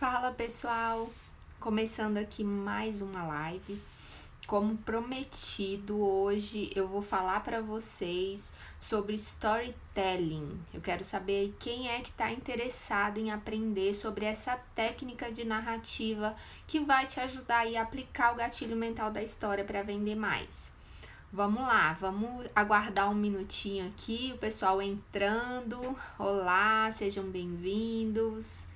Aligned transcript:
Fala 0.00 0.32
pessoal, 0.32 1.10
começando 1.60 2.16
aqui 2.16 2.42
mais 2.42 3.02
uma 3.02 3.22
live. 3.22 3.78
Como 4.46 4.78
prometido, 4.78 6.00
hoje 6.00 6.72
eu 6.74 6.88
vou 6.88 7.02
falar 7.02 7.44
para 7.44 7.60
vocês 7.60 8.54
sobre 8.80 9.16
storytelling. 9.16 10.58
Eu 10.72 10.80
quero 10.80 11.04
saber 11.04 11.54
quem 11.60 11.90
é 11.90 12.00
que 12.00 12.08
está 12.08 12.32
interessado 12.32 13.18
em 13.18 13.30
aprender 13.30 13.94
sobre 13.94 14.24
essa 14.24 14.58
técnica 14.74 15.30
de 15.30 15.44
narrativa 15.44 16.34
que 16.66 16.80
vai 16.80 17.06
te 17.06 17.20
ajudar 17.20 17.66
a 17.66 17.82
aplicar 17.82 18.32
o 18.32 18.36
gatilho 18.36 18.76
mental 18.76 19.10
da 19.10 19.22
história 19.22 19.66
para 19.66 19.82
vender 19.82 20.14
mais. 20.14 20.72
Vamos 21.30 21.60
lá, 21.60 21.92
vamos 22.00 22.46
aguardar 22.56 23.10
um 23.10 23.14
minutinho 23.14 23.86
aqui, 23.88 24.32
o 24.34 24.38
pessoal 24.38 24.80
entrando. 24.80 25.94
Olá, 26.18 26.90
sejam 26.90 27.24
bem-vindos. 27.24 28.69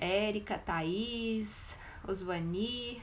Érica, 0.00 0.56
Thaís, 0.56 1.76
Osvani. 2.08 3.02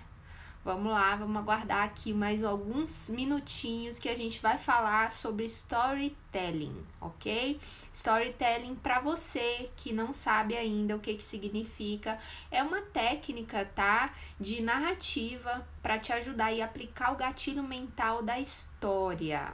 Vamos 0.65 0.91
lá, 0.91 1.15
vamos 1.15 1.37
aguardar 1.37 1.85
aqui 1.85 2.11
mais 2.11 2.43
alguns 2.43 3.07
minutinhos 3.07 3.99
que 3.99 4.09
a 4.09 4.15
gente 4.15 4.41
vai 4.41 4.57
falar 4.57 5.11
sobre 5.13 5.45
storytelling, 5.45 6.75
ok? 6.99 7.57
Storytelling 7.93 8.75
para 8.75 8.99
você 8.99 9.69
que 9.77 9.93
não 9.93 10.11
sabe 10.11 10.57
ainda 10.57 10.95
o 10.95 10.99
que, 10.99 11.13
que 11.13 11.23
significa, 11.23 12.19
é 12.51 12.61
uma 12.63 12.81
técnica, 12.81 13.63
tá? 13.63 14.13
De 14.37 14.61
narrativa 14.61 15.65
para 15.81 15.99
te 15.99 16.11
ajudar 16.11 16.51
a 16.51 16.65
aplicar 16.65 17.13
o 17.13 17.15
gatilho 17.15 17.63
mental 17.63 18.21
da 18.21 18.37
história. 18.37 19.53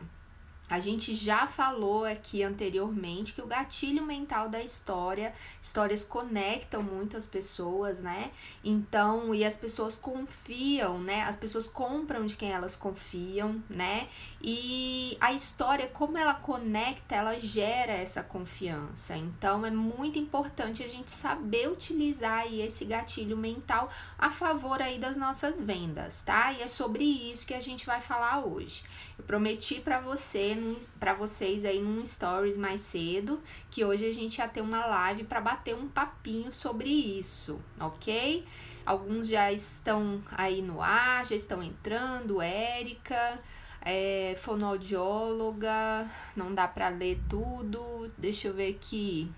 A 0.69 0.79
gente 0.79 1.13
já 1.13 1.45
falou 1.45 2.05
aqui 2.05 2.41
anteriormente 2.41 3.33
que 3.33 3.41
o 3.41 3.45
gatilho 3.45 4.01
mental 4.03 4.47
da 4.47 4.61
história, 4.61 5.33
histórias 5.61 6.05
conectam 6.05 6.81
muito 6.81 7.17
as 7.17 7.27
pessoas, 7.27 7.99
né? 7.99 8.31
Então, 8.63 9.35
e 9.35 9.43
as 9.43 9.57
pessoas 9.57 9.97
confiam, 9.97 10.99
né? 10.99 11.23
As 11.23 11.35
pessoas 11.35 11.67
compram 11.67 12.25
de 12.25 12.35
quem 12.35 12.51
elas 12.51 12.77
confiam, 12.77 13.61
né? 13.69 14.07
E 14.41 15.17
a 15.19 15.33
história, 15.33 15.87
como 15.87 16.17
ela 16.17 16.33
conecta, 16.33 17.13
ela 17.13 17.39
gera 17.39 17.91
essa 17.91 18.23
confiança. 18.23 19.17
Então, 19.17 19.65
é 19.65 19.71
muito 19.71 20.17
importante 20.17 20.81
a 20.81 20.87
gente 20.87 21.11
saber 21.11 21.69
utilizar 21.69 22.39
aí 22.39 22.61
esse 22.61 22.85
gatilho 22.85 23.37
mental 23.37 23.89
a 24.17 24.31
favor 24.31 24.81
aí 24.81 24.97
das 24.97 25.17
nossas 25.17 25.61
vendas, 25.61 26.23
tá? 26.23 26.53
E 26.53 26.61
é 26.61 26.67
sobre 26.67 27.03
isso 27.03 27.45
que 27.45 27.53
a 27.53 27.59
gente 27.59 27.85
vai 27.85 28.01
falar 28.01 28.45
hoje. 28.45 28.83
Prometi 29.25 29.79
para 29.79 29.99
você 29.99 30.55
para 30.99 31.13
vocês 31.13 31.65
aí 31.65 31.81
num 31.81 32.05
stories 32.05 32.57
mais 32.57 32.81
cedo, 32.81 33.41
que 33.71 33.83
hoje 33.83 34.05
a 34.05 34.13
gente 34.13 34.37
ia 34.37 34.47
ter 34.47 34.61
uma 34.61 34.85
live 34.85 35.23
para 35.23 35.39
bater 35.39 35.75
um 35.75 35.87
papinho 35.87 36.53
sobre 36.53 36.89
isso, 36.89 37.59
ok? 37.79 38.45
Alguns 38.85 39.27
já 39.27 39.51
estão 39.51 40.21
aí 40.31 40.61
no 40.61 40.81
ar, 40.81 41.25
já 41.25 41.35
estão 41.35 41.63
entrando, 41.63 42.41
Érica, 42.41 43.39
é, 43.81 44.35
fonoaudióloga, 44.37 46.09
não 46.35 46.53
dá 46.53 46.67
para 46.67 46.89
ler 46.89 47.19
tudo, 47.29 48.11
deixa 48.17 48.49
eu 48.49 48.53
ver 48.53 48.75
aqui, 48.75 49.31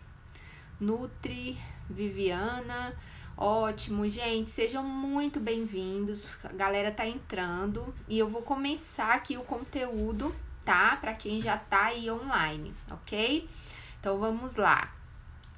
Nutri, 0.79 1.57
Viviana, 1.89 2.93
Ótimo, 3.37 4.07
gente, 4.07 4.49
sejam 4.49 4.83
muito 4.83 5.39
bem-vindos. 5.39 6.37
A 6.43 6.53
galera 6.53 6.91
tá 6.91 7.05
entrando 7.05 7.93
e 8.07 8.17
eu 8.17 8.29
vou 8.29 8.41
começar 8.41 9.13
aqui 9.13 9.37
o 9.37 9.43
conteúdo 9.43 10.33
tá? 10.65 10.97
Para 10.97 11.13
quem 11.13 11.39
já 11.39 11.55
tá 11.55 11.85
aí 11.85 12.09
online, 12.09 12.73
ok? 12.89 13.47
Então 13.99 14.17
vamos 14.17 14.55
lá. 14.55 14.91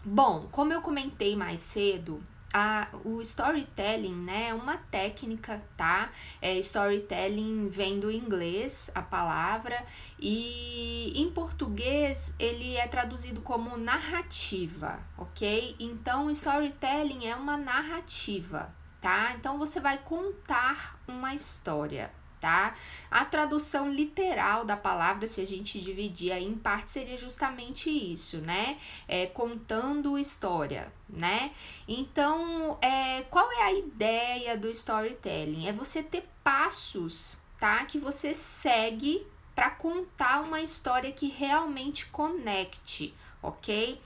Bom, 0.04 0.48
como 0.52 0.74
eu 0.74 0.82
comentei 0.82 1.36
mais 1.36 1.62
cedo, 1.62 2.22
a, 2.58 2.88
o 3.06 3.22
storytelling, 3.22 4.16
né, 4.16 4.50
é 4.50 4.54
uma 4.54 4.78
técnica, 4.78 5.62
tá? 5.76 6.10
É, 6.42 6.58
storytelling 6.58 7.70
vem 7.70 8.00
do 8.00 8.10
inglês, 8.10 8.90
a 8.96 9.02
palavra, 9.02 9.86
e 10.20 11.14
em 11.16 11.30
português 11.32 12.34
ele 12.40 12.76
é 12.76 12.88
traduzido 12.88 13.42
como 13.42 13.78
narrativa, 13.78 15.00
ok? 15.18 15.76
Então, 15.80 16.32
storytelling 16.32 17.28
é 17.28 17.36
uma 17.36 17.58
narrativa, 17.58 18.74
tá? 19.00 19.34
Então, 19.36 19.60
você 19.60 19.80
vai 19.80 20.00
contar 20.00 21.00
uma 21.08 21.36
história, 21.36 22.12
tá? 22.40 22.76
A 23.10 23.26
tradução 23.26 23.92
literal 23.92 24.66
da 24.66 24.78
palavra, 24.78 25.28
se 25.28 25.42
a 25.42 25.48
gente 25.48 25.80
dividir 25.80 26.32
aí 26.32 26.46
em 26.46 26.56
parte, 26.56 26.92
seria 26.92 27.18
justamente 27.18 27.90
isso, 27.90 28.38
né? 28.38 28.78
É, 29.08 29.26
contando 29.28 30.18
história, 30.18 30.92
né? 31.10 31.52
Então, 31.88 32.78
é, 32.82 33.24
qual 33.24 33.52
é 33.52 33.64
a 33.64 33.74
ideia 33.74 34.58
do 34.58 34.70
storytelling? 34.70 35.68
É 35.68 35.74
você 35.74 36.04
ter 36.04 36.28
passos, 36.44 37.40
tá? 37.60 37.84
Que 37.86 38.00
você 38.00 38.34
segue 38.34 39.26
para 39.56 39.72
contar 39.72 40.42
uma 40.42 40.62
história 40.62 41.12
que 41.12 41.28
realmente 41.28 42.06
conecte, 42.08 43.14
ok? 43.42 44.00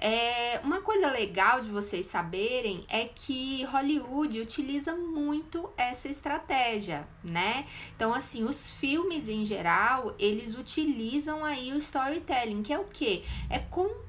É, 0.00 0.60
uma 0.62 0.80
coisa 0.80 1.10
legal 1.10 1.60
de 1.60 1.70
vocês 1.70 2.06
saberem 2.06 2.84
é 2.88 3.06
que 3.12 3.64
Hollywood 3.64 4.40
utiliza 4.40 4.94
muito 4.94 5.68
essa 5.76 6.08
estratégia, 6.08 7.06
né? 7.22 7.66
Então, 7.96 8.14
assim, 8.14 8.44
os 8.44 8.70
filmes 8.70 9.28
em 9.28 9.44
geral, 9.44 10.14
eles 10.16 10.56
utilizam 10.56 11.44
aí 11.44 11.72
o 11.72 11.78
storytelling, 11.78 12.62
que 12.62 12.72
é 12.72 12.78
o 12.78 12.84
quê? 12.84 13.24
É 13.50 13.58
contar 13.58 14.07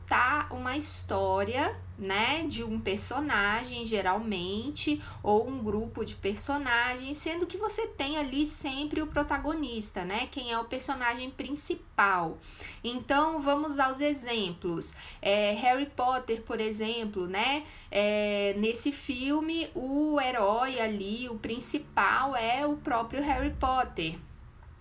uma 0.52 0.76
história 0.76 1.76
né, 1.98 2.46
de 2.48 2.64
um 2.64 2.80
personagem 2.80 3.86
geralmente 3.86 5.02
ou 5.22 5.48
um 5.48 5.62
grupo 5.62 6.06
de 6.06 6.16
personagens, 6.16 7.18
sendo 7.18 7.46
que 7.46 7.58
você 7.58 7.88
tem 7.88 8.18
ali 8.18 8.46
sempre 8.46 9.02
o 9.02 9.08
protagonista, 9.08 10.06
né, 10.06 10.28
quem 10.32 10.52
é 10.52 10.58
o 10.58 10.66
personagem 10.66 11.30
principal. 11.30 12.38
Então 12.84 13.42
vamos 13.42 13.80
aos 13.80 14.00
exemplos. 14.00 14.96
É, 15.22 15.52
Harry 15.54 15.88
Potter, 15.88 16.42
por 16.42 16.60
exemplo, 16.62 17.28
né, 17.28 17.64
é, 17.92 18.56
nesse 18.58 18.92
filme 18.92 19.70
o 19.76 20.20
herói 20.22 20.80
ali, 20.80 21.28
o 21.30 21.36
principal 21.36 22.36
é 22.36 22.66
o 22.66 22.78
próprio 22.78 23.22
Harry 23.22 23.54
Potter 23.60 24.18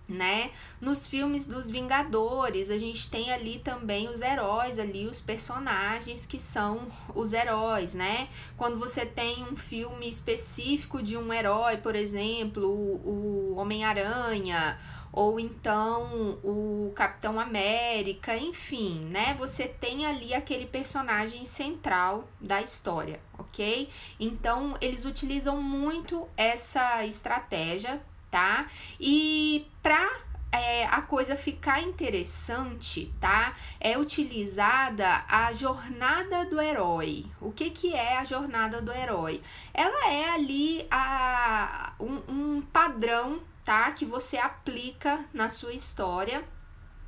né? 0.09 0.51
Nos 0.81 1.07
filmes 1.07 1.45
dos 1.45 1.69
Vingadores, 1.69 2.69
a 2.69 2.77
gente 2.77 3.09
tem 3.09 3.31
ali 3.31 3.59
também 3.59 4.09
os 4.09 4.21
heróis 4.21 4.79
ali, 4.79 5.05
os 5.05 5.21
personagens 5.21 6.25
que 6.25 6.39
são 6.39 6.87
os 7.13 7.31
heróis, 7.31 7.93
né? 7.93 8.27
Quando 8.57 8.79
você 8.79 9.05
tem 9.05 9.43
um 9.43 9.55
filme 9.55 10.09
específico 10.09 11.01
de 11.01 11.15
um 11.15 11.31
herói, 11.31 11.77
por 11.77 11.95
exemplo, 11.95 12.65
o, 12.65 13.55
Homem-Aranha, 13.55 14.79
ou 15.11 15.39
então 15.39 16.39
o 16.43 16.91
Capitão 16.95 17.39
América, 17.39 18.37
enfim, 18.37 19.05
né? 19.05 19.35
Você 19.37 19.67
tem 19.67 20.05
ali 20.05 20.33
aquele 20.33 20.65
personagem 20.65 21.45
central 21.45 22.27
da 22.39 22.61
história, 22.61 23.19
ok? 23.37 23.89
Então 24.19 24.75
eles 24.81 25.05
utilizam 25.05 25.61
muito 25.61 26.27
essa 26.37 27.05
estratégia 27.05 28.01
tá? 28.29 28.67
E 28.99 29.67
para 29.81 30.09
é, 30.51 30.85
a 30.85 31.01
coisa 31.01 31.35
ficar 31.35 31.81
interessante, 31.81 33.13
tá? 33.19 33.55
É 33.79 33.97
utilizada 33.97 35.23
a 35.27 35.53
jornada 35.53 36.45
do 36.45 36.59
herói. 36.59 37.25
O 37.39 37.51
que, 37.51 37.69
que 37.69 37.93
é 37.93 38.17
a 38.17 38.25
jornada 38.25 38.81
do 38.81 38.91
herói? 38.91 39.41
Ela 39.73 40.11
é 40.11 40.29
ali 40.31 40.87
a, 40.89 41.93
um, 41.99 42.21
um 42.27 42.61
padrão, 42.61 43.41
tá? 43.63 43.91
Que 43.91 44.05
você 44.05 44.37
aplica 44.37 45.23
na 45.33 45.49
sua 45.49 45.73
história 45.73 46.43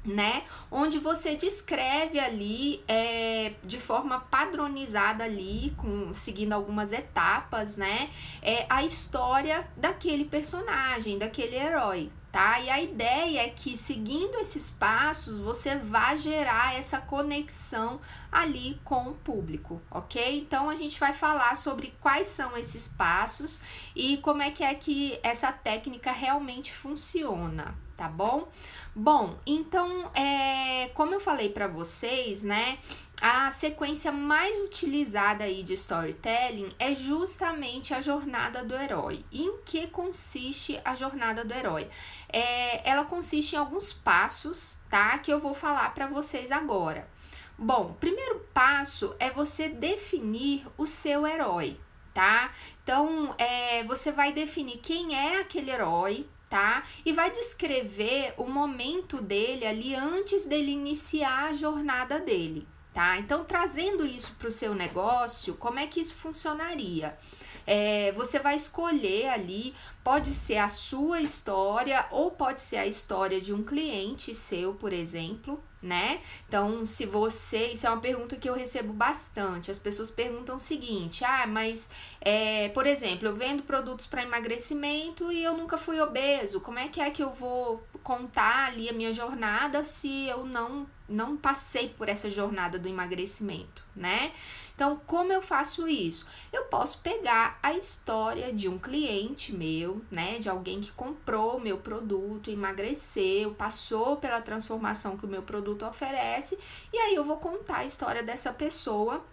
né? 0.03 0.43
Onde 0.71 0.97
você 0.97 1.35
descreve 1.35 2.19
ali 2.19 2.83
é, 2.87 3.53
de 3.63 3.79
forma 3.79 4.19
padronizada 4.19 5.23
ali, 5.23 5.73
com 5.77 6.13
seguindo 6.13 6.53
algumas 6.53 6.91
etapas, 6.91 7.77
né? 7.77 8.09
É, 8.41 8.65
a 8.69 8.83
história 8.83 9.67
daquele 9.77 10.25
personagem, 10.25 11.19
daquele 11.19 11.55
herói, 11.55 12.11
tá? 12.31 12.59
E 12.59 12.69
a 12.69 12.81
ideia 12.81 13.41
é 13.41 13.49
que 13.49 13.77
seguindo 13.77 14.39
esses 14.39 14.71
passos 14.71 15.39
você 15.39 15.75
vai 15.75 16.17
gerar 16.17 16.75
essa 16.75 16.99
conexão 16.99 17.99
ali 18.31 18.79
com 18.83 19.09
o 19.09 19.13
público, 19.13 19.81
ok? 19.91 20.39
Então 20.39 20.69
a 20.69 20.75
gente 20.75 20.99
vai 20.99 21.13
falar 21.13 21.55
sobre 21.55 21.93
quais 22.01 22.27
são 22.27 22.57
esses 22.57 22.87
passos 22.87 23.61
e 23.95 24.17
como 24.17 24.41
é 24.41 24.49
que 24.49 24.63
é 24.63 24.73
que 24.73 25.19
essa 25.21 25.51
técnica 25.51 26.11
realmente 26.11 26.73
funciona, 26.73 27.75
tá 28.01 28.09
bom? 28.09 28.47
Bom, 28.95 29.37
então, 29.45 30.11
é, 30.15 30.89
como 30.95 31.13
eu 31.13 31.19
falei 31.19 31.49
para 31.49 31.67
vocês, 31.67 32.41
né, 32.41 32.79
a 33.21 33.51
sequência 33.51 34.11
mais 34.11 34.57
utilizada 34.65 35.43
aí 35.43 35.61
de 35.61 35.73
storytelling 35.73 36.73
é 36.79 36.95
justamente 36.95 37.93
a 37.93 38.01
jornada 38.01 38.63
do 38.63 38.73
herói. 38.73 39.23
Em 39.31 39.59
que 39.63 39.85
consiste 39.85 40.81
a 40.83 40.95
jornada 40.95 41.45
do 41.45 41.53
herói? 41.53 41.87
É, 42.27 42.89
ela 42.89 43.05
consiste 43.05 43.53
em 43.53 43.59
alguns 43.59 43.93
passos, 43.93 44.79
tá? 44.89 45.15
Que 45.19 45.31
eu 45.31 45.39
vou 45.39 45.53
falar 45.53 45.93
para 45.93 46.07
vocês 46.07 46.51
agora. 46.51 47.07
Bom, 47.55 47.95
primeiro 47.99 48.39
passo 48.51 49.15
é 49.19 49.29
você 49.29 49.69
definir 49.69 50.65
o 50.75 50.87
seu 50.87 51.27
herói, 51.27 51.79
tá? 52.15 52.51
Então, 52.83 53.35
é, 53.37 53.83
você 53.83 54.11
vai 54.11 54.33
definir 54.33 54.79
quem 54.79 55.15
é 55.15 55.39
aquele 55.39 55.69
herói, 55.69 56.27
tá? 56.51 56.83
E 57.05 57.13
vai 57.13 57.31
descrever 57.31 58.33
o 58.35 58.43
momento 58.43 59.21
dele 59.21 59.65
ali 59.65 59.95
antes 59.95 60.45
dele 60.45 60.69
iniciar 60.69 61.45
a 61.45 61.53
jornada 61.53 62.19
dele, 62.19 62.67
tá? 62.93 63.17
Então, 63.17 63.45
trazendo 63.45 64.05
isso 64.05 64.35
para 64.37 64.49
o 64.49 64.51
seu 64.51 64.75
negócio, 64.75 65.55
como 65.55 65.79
é 65.79 65.87
que 65.87 66.01
isso 66.01 66.13
funcionaria? 66.13 67.17
É, 67.65 68.11
você 68.11 68.37
vai 68.37 68.57
escolher 68.57 69.29
ali, 69.29 69.73
pode 70.03 70.33
ser 70.33 70.57
a 70.57 70.67
sua 70.67 71.21
história 71.21 72.05
ou 72.11 72.31
pode 72.31 72.59
ser 72.59 72.77
a 72.77 72.85
história 72.85 73.39
de 73.39 73.53
um 73.53 73.63
cliente 73.63 74.35
seu, 74.35 74.73
por 74.73 74.91
exemplo, 74.91 75.63
né? 75.81 76.21
Então, 76.47 76.85
se 76.85 77.05
você. 77.05 77.67
Isso 77.73 77.87
é 77.87 77.89
uma 77.89 78.01
pergunta 78.01 78.35
que 78.35 78.49
eu 78.49 78.53
recebo 78.53 78.93
bastante. 78.93 79.71
As 79.71 79.79
pessoas 79.79 80.11
perguntam 80.11 80.57
o 80.57 80.59
seguinte: 80.59 81.23
ah, 81.25 81.47
mas, 81.47 81.89
é, 82.19 82.69
por 82.69 82.85
exemplo, 82.85 83.27
eu 83.27 83.35
vendo 83.35 83.63
produtos 83.63 84.05
para 84.05 84.23
emagrecimento 84.23 85.31
e 85.31 85.43
eu 85.43 85.57
nunca 85.57 85.77
fui 85.77 85.99
obeso. 85.99 86.61
Como 86.61 86.79
é 86.79 86.87
que 86.87 87.01
é 87.01 87.09
que 87.09 87.23
eu 87.23 87.31
vou 87.33 87.83
contar 88.03 88.67
ali 88.67 88.89
a 88.89 88.93
minha 88.93 89.13
jornada 89.13 89.83
se 89.83 90.27
eu 90.27 90.45
não, 90.45 90.87
não 91.11 91.37
passei 91.37 91.89
por 91.89 92.09
essa 92.09 92.29
jornada 92.29 92.79
do 92.79 92.87
emagrecimento, 92.87 93.83
né? 93.95 94.31
Então, 94.73 94.99
como 95.05 95.31
eu 95.31 95.41
faço 95.41 95.87
isso? 95.87 96.25
Eu 96.51 96.63
posso 96.65 97.01
pegar 97.01 97.59
a 97.61 97.73
história 97.73 98.51
de 98.51 98.67
um 98.67 98.79
cliente 98.79 99.53
meu, 99.53 100.01
né, 100.09 100.39
de 100.39 100.49
alguém 100.49 100.81
que 100.81 100.91
comprou 100.93 101.59
meu 101.59 101.77
produto, 101.77 102.49
emagreceu, 102.49 103.53
passou 103.53 104.17
pela 104.17 104.41
transformação 104.41 105.17
que 105.17 105.25
o 105.25 105.29
meu 105.29 105.43
produto 105.43 105.85
oferece, 105.85 106.57
e 106.91 106.97
aí 106.97 107.13
eu 107.13 107.23
vou 107.23 107.37
contar 107.37 107.77
a 107.77 107.85
história 107.85 108.23
dessa 108.23 108.51
pessoa, 108.51 109.23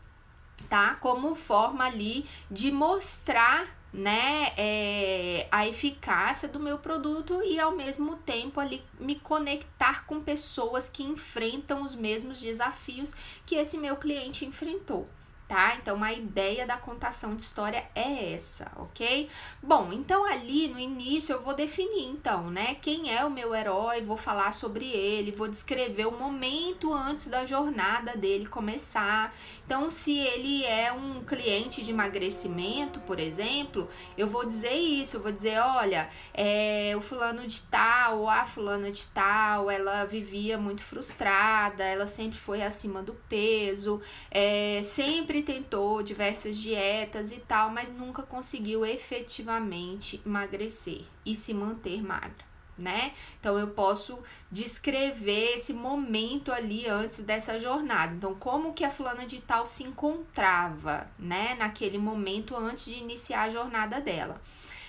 tá? 0.69 0.97
Como 0.97 1.35
forma 1.35 1.85
ali 1.85 2.27
de 2.51 2.71
mostrar 2.71 3.78
né, 3.93 4.53
é, 4.57 5.49
a 5.51 5.67
eficácia 5.67 6.49
do 6.49 6.61
meu 6.61 6.79
produto 6.79 7.43
e 7.43 7.59
ao 7.59 7.75
mesmo 7.75 8.17
tempo 8.17 8.61
ali 8.61 8.83
me 9.01 9.15
conectar 9.15 10.05
com 10.07 10.21
pessoas 10.21 10.89
que 10.89 11.03
enfrentam 11.03 11.83
os 11.83 11.95
mesmos 11.95 12.41
desafios 12.41 13.15
que 13.47 13.55
esse 13.55 13.79
meu 13.79 13.97
cliente 13.97 14.45
enfrentou 14.45 15.09
tá? 15.49 15.75
Então 15.81 16.05
a 16.05 16.13
ideia 16.13 16.67
da 16.67 16.77
contação 16.77 17.35
de 17.35 17.43
história 17.43 17.85
é 17.95 18.35
essa, 18.35 18.71
ok? 18.77 19.31
Bom, 19.63 19.91
então 19.93 20.25
ali 20.27 20.69
no 20.69 20.79
início 20.79 21.33
eu 21.33 21.43
vou 21.43 21.55
definir 21.55 22.05
então, 22.05 22.51
né? 22.51 22.77
Quem 22.83 23.17
é 23.17 23.25
o 23.25 23.31
meu 23.31 23.55
herói, 23.55 24.03
vou 24.03 24.19
falar 24.19 24.53
sobre 24.53 24.85
ele, 24.85 25.33
vou 25.33 25.49
descrever 25.49 26.07
o 26.07 26.13
momento 26.13 26.93
antes 26.93 27.29
da 27.29 27.47
jornada 27.47 28.15
dele 28.15 28.47
começar. 28.47 29.35
Então, 29.65 29.91
se 29.91 30.17
ele 30.17 30.65
é 30.65 30.93
um 30.93 31.23
cliente 31.25 31.83
de 31.83 31.91
emagrecimento, 31.91 33.01
por 33.01 33.19
exemplo, 33.19 33.89
eu 34.17 34.27
vou 34.27 34.47
dizer 34.47 34.73
isso, 34.73 35.17
eu 35.17 35.23
vou 35.23 35.33
dizer, 35.33 35.59
olha, 35.59 36.09
é, 36.33 36.95
o 36.97 37.01
fulano 37.01 37.47
de 37.47 37.61
tal, 37.63 38.21
ou 38.21 38.31
a 38.31 38.45
fulana 38.45 38.91
de 38.91 39.07
tal, 39.07 39.71
ela 39.71 40.05
vivia 40.05 40.57
muito 40.59 40.83
frustrada, 40.83 41.85
ela 41.85 42.07
sempre 42.07 42.39
foi 42.39 42.63
acima 42.63 43.03
do 43.03 43.15
peso, 43.29 44.01
é, 44.31 44.81
sempre 44.83 45.38
sempre 45.39 45.43
tentou 45.43 46.03
diversas 46.03 46.57
dietas 46.57 47.33
e 47.33 47.39
tal, 47.39 47.71
mas 47.71 47.93
nunca 47.93 48.23
conseguiu 48.23 48.85
efetivamente 48.85 50.21
emagrecer 50.25 51.03
e 51.25 51.35
se 51.35 51.55
manter 51.55 52.03
magra. 52.03 52.49
Né? 52.77 53.13
Então 53.41 53.59
eu 53.59 53.69
posso 53.69 54.21
descrever 54.53 55.57
esse 55.57 55.73
momento 55.73 56.53
ali 56.53 56.87
antes 56.87 57.25
dessa 57.25 57.59
jornada. 57.59 58.15
Então, 58.15 58.37
como 58.37 58.73
que 58.73 58.85
a 58.85 58.91
fulana 58.91 59.27
de 59.27 59.41
tal 59.41 59.67
se 59.67 59.83
encontrava, 59.83 61.11
né, 61.19 61.57
naquele 61.57 61.99
momento 61.99 62.57
antes 62.57 62.85
de 62.85 62.99
iniciar 62.99 63.43
a 63.43 63.51
jornada 63.51 64.01
dela. 64.01 64.41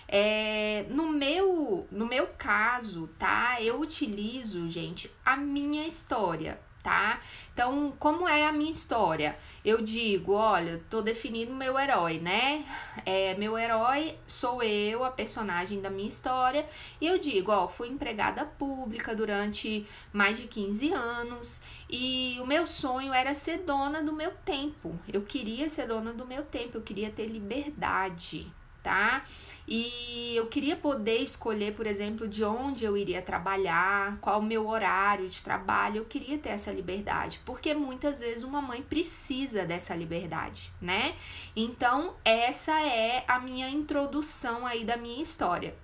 É, 0.08 0.86
no 0.90 1.08
meu 1.08 1.88
no 1.92 2.06
meu 2.06 2.28
caso, 2.38 3.10
tá? 3.18 3.60
Eu 3.60 3.80
utilizo, 3.80 4.70
gente, 4.70 5.10
a 5.26 5.36
minha 5.36 5.88
história, 5.88 6.60
tá? 6.90 7.22
Então, 7.54 7.94
como 8.00 8.28
é 8.28 8.48
a 8.48 8.52
minha 8.52 8.72
história? 8.72 9.38
Eu 9.64 9.82
digo, 9.82 10.34
olha, 10.34 10.84
tô 10.90 11.02
definindo 11.02 11.54
meu 11.54 11.78
herói, 11.78 12.18
né? 12.18 12.66
É, 13.06 13.36
meu 13.36 13.58
herói 13.60 14.18
sou 14.26 14.64
eu, 14.64 15.04
a 15.04 15.12
personagem 15.12 15.82
da 15.82 15.90
minha 15.90 16.08
história, 16.08 16.68
e 17.00 17.06
eu 17.06 17.20
digo, 17.20 17.52
ó, 17.52 17.68
fui 17.68 17.90
empregada 17.90 18.44
pública 18.44 19.16
durante 19.16 19.86
mais 20.12 20.40
de 20.40 20.48
15 20.48 20.92
anos 20.94 21.62
e 21.88 22.38
o 22.42 22.46
meu 22.48 22.66
sonho 22.66 23.14
era 23.14 23.36
ser 23.36 23.60
dona 23.60 24.02
do 24.02 24.14
meu 24.14 24.32
tempo. 24.44 24.98
Eu 25.12 25.22
queria 25.22 25.70
ser 25.70 25.88
dona 25.88 26.12
do 26.12 26.26
meu 26.26 26.44
tempo, 26.44 26.78
eu 26.78 26.82
queria 26.82 27.12
ter 27.12 27.28
liberdade, 27.28 28.52
tá? 28.84 29.24
E 29.72 30.36
eu 30.36 30.48
queria 30.48 30.76
poder 30.76 31.18
escolher, 31.18 31.76
por 31.76 31.86
exemplo, 31.86 32.28
de 32.28 32.44
onde 32.44 32.86
eu 32.86 32.98
iria 32.98 33.22
trabalhar, 33.22 34.18
qual 34.20 34.40
o 34.40 34.44
meu 34.44 34.68
horário 34.68 35.30
de 35.30 35.44
trabalho. 35.44 35.98
Eu 35.98 36.06
queria 36.06 36.40
ter 36.40 36.50
essa 36.50 36.72
liberdade, 36.72 37.40
porque 37.46 37.74
muitas 37.76 38.20
vezes 38.20 38.44
uma 38.44 38.64
mãe 38.64 38.82
precisa 38.82 39.66
dessa 39.66 39.96
liberdade, 39.96 40.72
né? 40.82 41.16
Então, 41.56 42.16
essa 42.26 42.82
é 42.82 43.24
a 43.28 43.40
minha 43.40 43.70
introdução 43.70 44.66
aí 44.66 44.84
da 44.84 44.98
minha 44.98 45.22
história, 45.22 45.76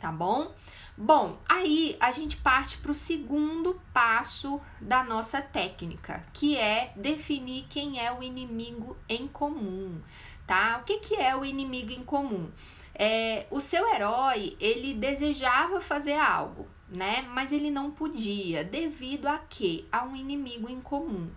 tá 0.00 0.10
bom? 0.10 0.54
Bom, 0.96 1.38
aí 1.48 1.96
a 2.00 2.10
gente 2.10 2.38
parte 2.38 2.78
para 2.78 2.90
o 2.90 2.94
segundo 2.94 3.80
passo 3.92 4.60
da 4.80 5.04
nossa 5.04 5.40
técnica, 5.40 6.24
que 6.32 6.56
é 6.56 6.92
definir 6.96 7.66
quem 7.68 8.04
é 8.04 8.10
o 8.10 8.22
inimigo 8.22 8.96
em 9.08 9.28
comum 9.28 10.00
tá? 10.48 10.78
O 10.80 10.84
que, 10.84 10.98
que 10.98 11.14
é 11.14 11.36
o 11.36 11.44
inimigo 11.44 11.92
em 11.92 12.02
comum? 12.02 12.50
É, 12.94 13.46
o 13.50 13.60
seu 13.60 13.86
herói, 13.94 14.56
ele 14.58 14.94
desejava 14.94 15.80
fazer 15.80 16.14
algo, 16.14 16.66
né? 16.88 17.24
Mas 17.32 17.52
ele 17.52 17.70
não 17.70 17.92
podia, 17.92 18.64
devido 18.64 19.26
a 19.28 19.38
quê? 19.38 19.84
A 19.92 20.04
um 20.04 20.16
inimigo 20.16 20.68
em 20.68 20.80
comum. 20.80 21.30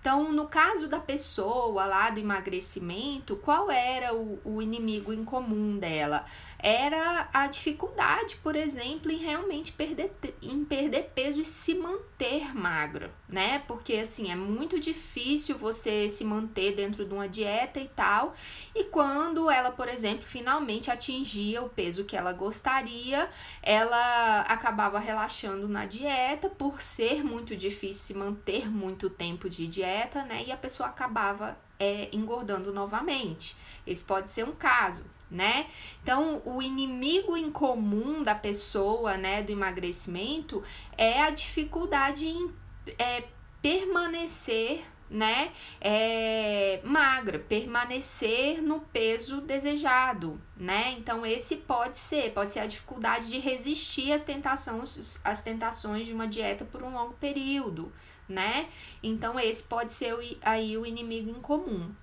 Então, 0.00 0.32
no 0.32 0.48
caso 0.48 0.88
da 0.88 0.98
pessoa 0.98 1.84
lá 1.84 2.10
do 2.10 2.18
emagrecimento, 2.18 3.36
qual 3.36 3.70
era 3.70 4.12
o, 4.12 4.40
o, 4.44 4.60
inimigo 4.60 5.12
em 5.12 5.24
comum 5.24 5.78
dela? 5.78 6.24
Era 6.62 7.28
a 7.32 7.46
dificuldade, 7.46 8.36
por 8.36 8.56
exemplo, 8.56 9.10
em 9.10 9.18
realmente 9.18 9.72
perder, 9.72 10.12
em 10.40 10.64
perder 10.64 11.10
peso 11.14 11.40
e 11.40 11.44
se 11.44 11.74
manter 11.74 12.54
magra, 12.54 13.10
né? 13.28 13.58
Porque 13.66 13.94
assim 13.94 14.30
é 14.30 14.36
muito 14.36 14.78
difícil 14.78 15.58
você 15.58 16.08
se 16.08 16.24
manter 16.24 16.74
dentro 16.74 17.04
de 17.04 17.12
uma 17.12 17.28
dieta 17.28 17.80
e 17.80 17.88
tal. 17.88 18.34
E 18.74 18.84
quando 18.84 19.50
ela, 19.50 19.70
por 19.70 19.88
exemplo, 19.88 20.24
finalmente 20.24 20.90
atingia 20.90 21.62
o 21.62 21.68
peso 21.68 22.04
que 22.04 22.16
ela 22.16 22.32
gostaria, 22.32 23.28
ela 23.62 24.40
acabava 24.42 24.98
relaxando 24.98 25.68
na 25.68 25.84
dieta 25.84 26.48
por 26.48 26.80
ser 26.80 27.24
muito 27.24 27.56
difícil 27.56 28.02
se 28.02 28.14
manter 28.14 28.70
muito 28.70 29.10
tempo 29.10 29.50
de 29.50 29.66
dieta 29.66 29.82
dieta, 29.82 30.24
né? 30.24 30.44
E 30.46 30.52
a 30.52 30.56
pessoa 30.56 30.88
acabava 30.88 31.56
é, 31.78 32.08
engordando 32.12 32.72
novamente. 32.72 33.56
Esse 33.86 34.04
pode 34.04 34.30
ser 34.30 34.44
um 34.44 34.52
caso, 34.52 35.04
né? 35.32 35.66
Então, 36.02 36.42
o 36.44 36.60
inimigo 36.60 37.36
em 37.36 37.50
comum 37.50 38.22
da 38.22 38.34
pessoa, 38.34 39.16
né, 39.16 39.42
do 39.42 39.50
emagrecimento 39.50 40.62
é 40.96 41.22
a 41.22 41.30
dificuldade 41.30 42.28
em 42.28 42.52
é, 42.98 43.24
permanecer, 43.62 44.84
né, 45.08 45.50
é, 45.80 46.80
magra, 46.84 47.38
permanecer 47.38 48.62
no 48.62 48.80
peso 48.80 49.40
desejado, 49.40 50.40
né? 50.56 50.92
Então, 50.98 51.24
esse 51.24 51.56
pode 51.56 51.98
ser, 51.98 52.32
pode 52.32 52.52
ser 52.52 52.60
a 52.60 52.66
dificuldade 52.66 53.28
de 53.28 53.38
resistir 53.38 54.12
às 54.12 54.22
tentações, 54.22 55.20
às 55.24 55.42
tentações 55.42 56.06
de 56.06 56.12
uma 56.12 56.26
dieta 56.26 56.64
por 56.64 56.82
um 56.82 56.92
longo 56.92 57.14
período, 57.14 57.92
né? 58.28 58.68
Então, 59.02 59.38
esse 59.38 59.64
pode 59.64 59.92
ser 59.92 60.14
o, 60.14 60.20
aí 60.42 60.76
o 60.76 60.86
inimigo 60.86 61.30
em 61.30 61.40
comum. 61.40 61.94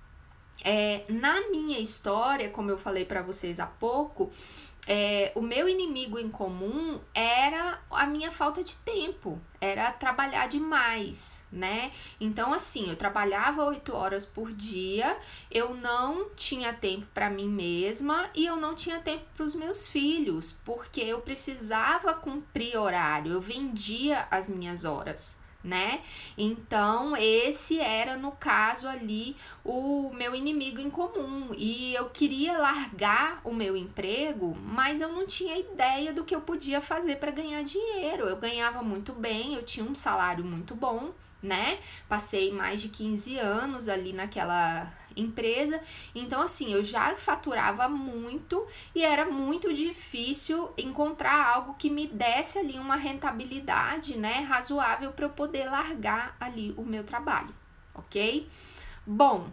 É, 0.64 1.04
na 1.08 1.48
minha 1.50 1.78
história, 1.78 2.48
como 2.50 2.70
eu 2.70 2.78
falei 2.78 3.04
para 3.04 3.22
vocês 3.22 3.58
há 3.58 3.66
pouco, 3.66 4.30
é, 4.86 5.30
o 5.34 5.42
meu 5.42 5.68
inimigo 5.68 6.18
em 6.18 6.28
comum 6.28 6.98
era 7.14 7.80
a 7.90 8.06
minha 8.06 8.32
falta 8.32 8.64
de 8.64 8.74
tempo, 8.76 9.40
era 9.60 9.92
trabalhar 9.92 10.48
demais, 10.48 11.44
né? 11.52 11.92
Então, 12.20 12.52
assim, 12.52 12.88
eu 12.88 12.96
trabalhava 12.96 13.64
oito 13.66 13.94
horas 13.94 14.24
por 14.24 14.52
dia, 14.52 15.16
eu 15.50 15.74
não 15.74 16.30
tinha 16.30 16.72
tempo 16.72 17.06
para 17.12 17.30
mim 17.30 17.48
mesma 17.48 18.30
e 18.34 18.46
eu 18.46 18.56
não 18.56 18.74
tinha 18.74 18.98
tempo 19.00 19.24
para 19.36 19.44
os 19.44 19.54
meus 19.54 19.86
filhos, 19.86 20.52
porque 20.64 21.00
eu 21.00 21.20
precisava 21.20 22.14
cumprir 22.14 22.76
horário, 22.76 23.32
eu 23.32 23.40
vendia 23.40 24.26
as 24.30 24.48
minhas 24.48 24.84
horas 24.84 25.39
né? 25.62 26.00
Então, 26.36 27.16
esse 27.16 27.78
era 27.80 28.16
no 28.16 28.32
caso 28.32 28.88
ali 28.88 29.36
o 29.64 30.10
meu 30.14 30.34
inimigo 30.34 30.80
em 30.80 30.90
comum 30.90 31.50
e 31.56 31.94
eu 31.94 32.08
queria 32.10 32.58
largar 32.58 33.40
o 33.44 33.52
meu 33.52 33.76
emprego, 33.76 34.56
mas 34.62 35.00
eu 35.00 35.12
não 35.12 35.26
tinha 35.26 35.58
ideia 35.58 36.12
do 36.12 36.24
que 36.24 36.34
eu 36.34 36.40
podia 36.40 36.80
fazer 36.80 37.16
para 37.16 37.30
ganhar 37.30 37.62
dinheiro. 37.62 38.28
Eu 38.28 38.36
ganhava 38.36 38.82
muito 38.82 39.12
bem, 39.12 39.54
eu 39.54 39.62
tinha 39.62 39.84
um 39.84 39.94
salário 39.94 40.44
muito 40.44 40.74
bom, 40.74 41.12
né? 41.42 41.78
Passei 42.08 42.52
mais 42.52 42.80
de 42.80 42.88
15 42.88 43.38
anos 43.38 43.88
ali 43.88 44.12
naquela 44.12 44.92
empresa. 45.16 45.80
Então, 46.14 46.42
assim, 46.42 46.72
eu 46.72 46.84
já 46.84 47.16
faturava 47.16 47.88
muito 47.88 48.66
e 48.94 49.02
era 49.02 49.24
muito 49.24 49.72
difícil 49.72 50.70
encontrar 50.76 51.54
algo 51.54 51.74
que 51.74 51.90
me 51.90 52.06
desse 52.06 52.58
ali 52.58 52.78
uma 52.78 52.96
rentabilidade, 52.96 54.18
né, 54.18 54.40
razoável 54.40 55.12
para 55.12 55.26
eu 55.26 55.30
poder 55.30 55.66
largar 55.66 56.36
ali 56.38 56.74
o 56.76 56.82
meu 56.82 57.04
trabalho, 57.04 57.54
ok? 57.94 58.48
Bom, 59.06 59.48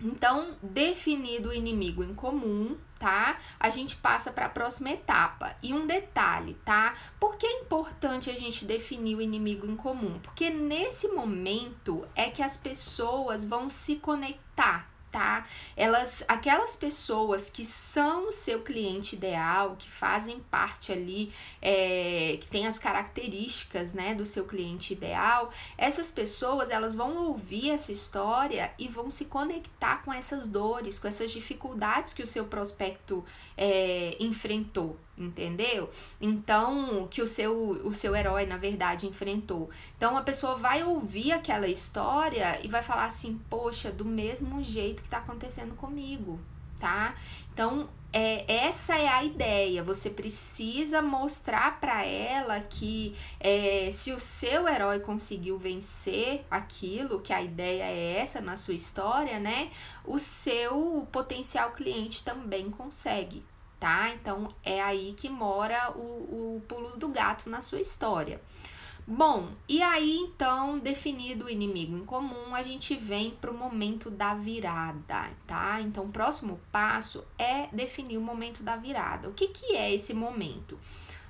então, 0.00 0.56
definido 0.60 1.50
o 1.50 1.54
inimigo 1.54 2.02
em 2.02 2.14
comum, 2.14 2.76
tá? 3.02 3.36
A 3.58 3.68
gente 3.68 3.96
passa 3.96 4.30
para 4.30 4.46
a 4.46 4.48
próxima 4.48 4.90
etapa. 4.90 5.56
E 5.60 5.74
um 5.74 5.88
detalhe, 5.88 6.54
tá? 6.64 6.94
Por 7.18 7.34
que 7.36 7.44
é 7.44 7.60
importante 7.60 8.30
a 8.30 8.34
gente 8.34 8.64
definir 8.64 9.16
o 9.16 9.20
inimigo 9.20 9.66
em 9.66 9.74
comum? 9.74 10.20
Porque 10.20 10.48
nesse 10.50 11.08
momento 11.08 12.06
é 12.14 12.30
que 12.30 12.44
as 12.44 12.56
pessoas 12.56 13.44
vão 13.44 13.68
se 13.68 13.96
conectar 13.96 14.91
tá? 15.12 15.46
Elas, 15.76 16.24
aquelas 16.26 16.74
pessoas 16.74 17.50
que 17.50 17.64
são 17.64 18.28
o 18.28 18.32
seu 18.32 18.62
cliente 18.62 19.14
ideal, 19.14 19.76
que 19.78 19.88
fazem 19.88 20.40
parte 20.50 20.90
ali, 20.90 21.30
é, 21.60 22.38
que 22.40 22.46
tem 22.48 22.66
as 22.66 22.78
características, 22.78 23.92
né, 23.92 24.14
do 24.14 24.24
seu 24.24 24.46
cliente 24.46 24.94
ideal, 24.94 25.52
essas 25.76 26.10
pessoas, 26.10 26.70
elas 26.70 26.94
vão 26.94 27.14
ouvir 27.26 27.70
essa 27.70 27.92
história 27.92 28.72
e 28.78 28.88
vão 28.88 29.10
se 29.10 29.26
conectar 29.26 30.02
com 30.02 30.12
essas 30.12 30.48
dores, 30.48 30.98
com 30.98 31.06
essas 31.06 31.30
dificuldades 31.30 32.14
que 32.14 32.22
o 32.22 32.26
seu 32.26 32.46
prospecto 32.46 33.22
é, 33.56 34.16
enfrentou, 34.18 34.98
entendeu? 35.16 35.90
Então, 36.20 37.06
que 37.10 37.22
o 37.22 37.26
seu, 37.26 37.54
o 37.84 37.92
seu 37.92 38.14
herói, 38.16 38.46
na 38.46 38.56
verdade, 38.56 39.06
enfrentou. 39.06 39.70
Então, 39.96 40.16
a 40.16 40.22
pessoa 40.22 40.56
vai 40.56 40.82
ouvir 40.82 41.32
aquela 41.32 41.68
história 41.68 42.58
e 42.62 42.68
vai 42.68 42.82
falar 42.82 43.06
assim: 43.06 43.40
Poxa, 43.50 43.90
do 43.90 44.04
mesmo 44.04 44.62
jeito 44.62 45.02
que 45.02 45.08
tá 45.08 45.18
acontecendo 45.18 45.74
comigo, 45.74 46.40
tá? 46.80 47.14
Então, 47.52 47.88
é, 48.12 48.66
essa 48.66 48.96
é 48.96 49.08
a 49.08 49.24
ideia. 49.24 49.82
Você 49.82 50.10
precisa 50.10 51.00
mostrar 51.00 51.80
para 51.80 52.04
ela 52.04 52.60
que 52.60 53.16
é, 53.40 53.90
se 53.90 54.12
o 54.12 54.20
seu 54.20 54.68
herói 54.68 55.00
conseguiu 55.00 55.58
vencer 55.58 56.44
aquilo, 56.50 57.20
que 57.20 57.32
a 57.32 57.42
ideia 57.42 57.84
é 57.84 58.18
essa 58.18 58.40
na 58.40 58.56
sua 58.56 58.74
história, 58.74 59.38
né? 59.38 59.70
O 60.04 60.18
seu 60.18 61.06
potencial 61.10 61.72
cliente 61.72 62.24
também 62.24 62.70
consegue 62.70 63.42
tá? 63.82 64.10
Então 64.10 64.46
é 64.62 64.80
aí 64.80 65.12
que 65.16 65.28
mora 65.28 65.90
o, 65.96 65.98
o 66.56 66.62
pulo 66.68 66.96
do 66.96 67.08
gato 67.08 67.50
na 67.50 67.60
sua 67.60 67.80
história. 67.80 68.40
Bom, 69.04 69.48
e 69.68 69.82
aí 69.82 70.18
então, 70.18 70.78
definido 70.78 71.46
o 71.46 71.50
inimigo 71.50 71.96
em 71.96 72.04
comum, 72.04 72.54
a 72.54 72.62
gente 72.62 72.94
vem 72.94 73.32
para 73.32 73.50
o 73.50 73.58
momento 73.58 74.08
da 74.08 74.34
virada, 74.34 75.28
tá? 75.44 75.80
Então, 75.80 76.04
o 76.04 76.12
próximo 76.12 76.60
passo 76.70 77.24
é 77.36 77.66
definir 77.72 78.16
o 78.16 78.20
momento 78.20 78.62
da 78.62 78.76
virada. 78.76 79.28
O 79.28 79.34
que, 79.34 79.48
que 79.48 79.74
é 79.74 79.92
esse 79.92 80.14
momento? 80.14 80.78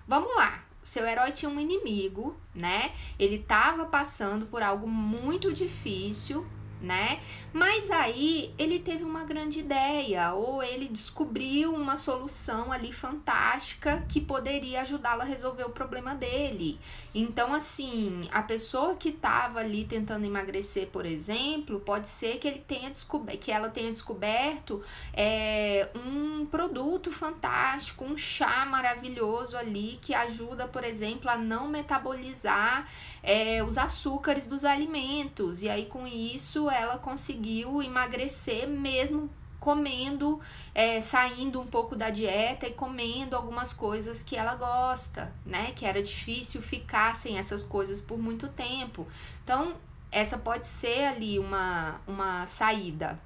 Vamos 0.07 0.37
lá. 0.37 0.63
Seu 0.85 1.07
herói 1.07 1.33
tinha 1.33 1.51
um 1.51 1.59
inimigo, 1.59 2.37
né? 2.55 2.93
Ele 3.19 3.37
estava 3.37 3.87
passando 3.87 4.45
por 4.45 4.63
algo 4.63 4.87
muito 4.87 5.51
difícil, 5.55 6.47
né? 6.83 7.21
Mas 7.53 7.91
aí 7.91 8.53
ele 8.59 8.79
teve 8.79 9.05
uma 9.05 9.25
grande 9.25 9.61
ideia, 9.61 10.33
ou 10.33 10.63
ele 10.63 10.89
descobriu 10.89 11.75
uma 11.75 11.97
solução 11.97 12.73
ali 12.73 12.93
fantástica 12.93 14.05
que 14.09 14.21
poderia 14.21 14.83
ajudá-lo 14.83 15.23
a 15.23 15.25
resolver 15.25 15.65
o 15.65 15.71
problema 15.71 16.15
dele. 16.15 16.79
Então, 17.15 17.55
assim, 17.55 18.29
a 18.33 18.43
pessoa 18.43 18.95
que 18.95 19.11
estava 19.11 19.61
ali 19.61 19.85
tentando 19.85 20.25
emagrecer, 20.25 20.89
por 20.89 21.07
exemplo, 21.07 21.81
pode 21.81 22.09
ser 22.09 22.39
que 22.39 22.49
ele 22.49 22.61
tenha 22.67 22.91
descoberto, 22.91 23.39
que 23.39 23.53
ela 23.53 23.69
tenha 23.69 23.91
descoberto 23.91 24.83
é, 25.13 25.89
um 25.95 26.47
produto 26.47 27.13
fantástico, 27.13 28.05
um 28.05 28.17
chá 28.17 28.65
maravilhoso 28.65 29.57
ali 29.57 29.99
que 30.01 30.15
ajuda, 30.15 30.67
por 30.67 30.85
exemplo, 30.85 31.31
a 31.31 31.37
não 31.37 31.69
metabolizar 31.69 32.89
é, 33.23 33.63
os 33.63 33.79
açúcares 33.79 34.47
dos 34.47 34.65
alimentos. 34.65 35.63
E 35.63 35.69
aí, 35.69 35.87
com 35.87 36.07
isso, 36.07 36.69
ela 36.73 36.99
conseguiu 36.99 37.83
emagrecer 37.83 38.67
mesmo 38.69 39.31
comendo, 39.63 40.41
é, 40.75 41.01
saindo 41.01 41.61
um 41.61 41.67
pouco 41.67 41.95
da 41.95 42.11
dieta 42.11 42.67
e 42.67 42.73
comendo 42.73 43.37
algumas 43.37 43.73
coisas 43.73 44.21
que 44.21 44.37
ela 44.37 44.57
gosta, 44.57 45.33
né? 45.47 45.71
Que 45.77 45.87
era 45.87 46.03
difícil 46.03 46.61
ficar 46.61 47.15
sem 47.15 47.39
essas 47.39 47.63
coisas 47.63 48.01
por 48.01 48.19
muito 48.19 48.49
tempo. 48.49 49.07
Então, 49.45 49.77
essa 50.11 50.37
pode 50.37 50.67
ser 50.67 51.05
ali 51.05 51.39
uma, 51.39 52.01
uma 52.09 52.47
saída, 52.49 53.19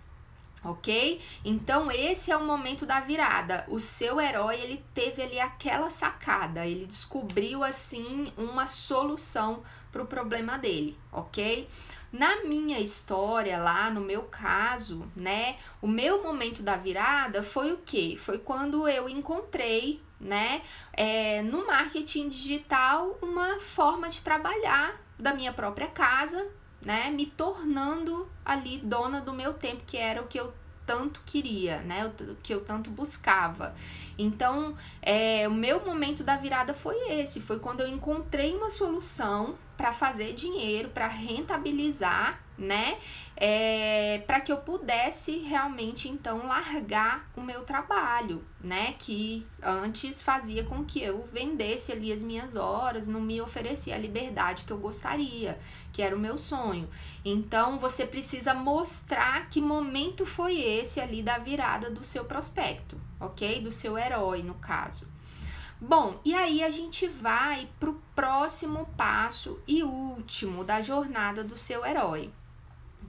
ok? 0.62 1.21
Então 1.45 1.91
esse 1.91 2.31
é 2.31 2.37
o 2.37 2.45
momento 2.45 2.87
da 2.87 3.00
virada. 3.00 3.65
O 3.69 3.81
seu 3.81 4.21
herói 4.21 4.61
ele 4.61 4.85
teve 4.95 5.23
ali 5.23 5.41
aquela 5.41 5.91
sacada, 5.91 6.65
ele 6.65 6.87
descobriu 6.87 7.65
assim 7.65 8.33
uma 8.37 8.67
solução 8.67 9.62
para 9.91 10.03
o 10.03 10.07
problema 10.07 10.59
dele, 10.59 10.97
ok? 11.11 11.69
Na 12.13 12.45
minha 12.45 12.79
história, 12.81 13.59
lá 13.59 13.91
no 13.91 14.01
meu 14.01 14.23
caso, 14.23 15.11
né, 15.15 15.57
o 15.83 15.87
meu 15.87 16.23
momento 16.23 16.63
da 16.63 16.77
virada 16.77 17.43
foi 17.43 17.73
o 17.73 17.79
que? 17.79 18.17
Foi 18.17 18.39
quando 18.39 18.89
eu 18.89 19.09
encontrei, 19.09 20.01
né, 20.21 20.63
é, 20.93 21.43
no 21.43 21.67
marketing 21.67 22.29
digital, 22.29 23.19
uma 23.21 23.61
forma 23.61 24.09
de 24.09 24.23
trabalhar 24.23 25.01
da 25.19 25.35
minha 25.35 25.53
própria 25.53 25.89
casa, 25.89 26.47
né, 26.81 27.11
me 27.11 27.27
tornando 27.27 28.31
ali 28.45 28.79
dona 28.79 29.21
do 29.21 29.33
meu 29.33 29.55
tempo, 29.55 29.83
que 29.87 29.97
era 29.97 30.23
o 30.23 30.27
que 30.27 30.39
eu 30.39 30.55
tanto 30.87 31.21
queria, 31.26 31.81
né? 31.81 32.07
O 32.07 32.37
que 32.37 32.55
eu 32.55 32.61
tanto 32.61 32.88
buscava. 32.90 33.75
Então, 34.16 34.75
é, 35.02 35.47
o 35.49 35.52
meu 35.52 35.85
momento 35.85 36.23
da 36.23 36.37
virada 36.37 36.73
foi 36.73 36.97
esse, 37.11 37.40
foi 37.40 37.59
quando 37.59 37.81
eu 37.81 37.88
encontrei 37.88 38.55
uma 38.55 38.71
solução 38.71 39.57
para 39.76 39.93
fazer 39.93 40.33
dinheiro, 40.33 40.88
para 40.88 41.07
rentabilizar, 41.07 42.40
né? 42.59 42.99
É, 43.37 44.23
para 44.27 44.41
que 44.41 44.51
eu 44.51 44.57
pudesse 44.59 45.39
realmente 45.39 46.09
então 46.09 46.47
largar 46.47 47.31
o 47.37 47.43
meu 47.43 47.65
trabalho, 47.65 48.45
né? 48.61 48.95
Que 48.99 49.47
antes 49.63 50.23
fazia 50.23 50.65
com 50.65 50.85
que 50.85 51.03
eu 51.03 51.29
vendesse 51.33 51.93
ali 51.93 52.13
as 52.13 52.23
minhas 52.23 52.57
horas, 52.57 53.09
não 53.09 53.21
me 53.21 53.41
oferecia 53.41 53.95
a 53.95 53.99
liberdade 53.99 54.65
que 54.65 54.73
eu 54.73 54.79
gostaria, 54.79 55.59
que 55.93 56.01
era 56.01 56.17
o 56.17 56.19
meu 56.19 56.39
sonho. 56.39 56.89
Então 57.25 57.79
você 57.79 58.07
precisa 58.07 58.55
mostrar 58.55 59.49
que 59.49 59.61
momento 59.61 60.25
foi 60.25 60.61
esse 60.61 61.01
ali 61.01 61.23
da 61.23 61.39
virada 61.39 61.91
do 61.91 62.05
seu 62.05 62.25
prospecto, 62.25 63.01
ok? 63.21 63.61
Do 63.61 63.73
seu 63.73 63.99
herói, 63.99 64.43
no 64.43 64.55
caso. 64.55 65.07
Bom, 65.79 66.19
e 66.25 66.35
aí 66.35 66.65
a 66.65 66.71
gente 66.71 67.07
vai 67.07 67.69
para 67.79 67.91
o 67.91 68.01
próximo 68.15 68.89
passo 68.97 69.61
e 69.69 69.83
último 69.83 70.65
da 70.65 70.81
jornada 70.81 71.45
do 71.45 71.59
seu 71.59 71.85
herói, 71.85 72.33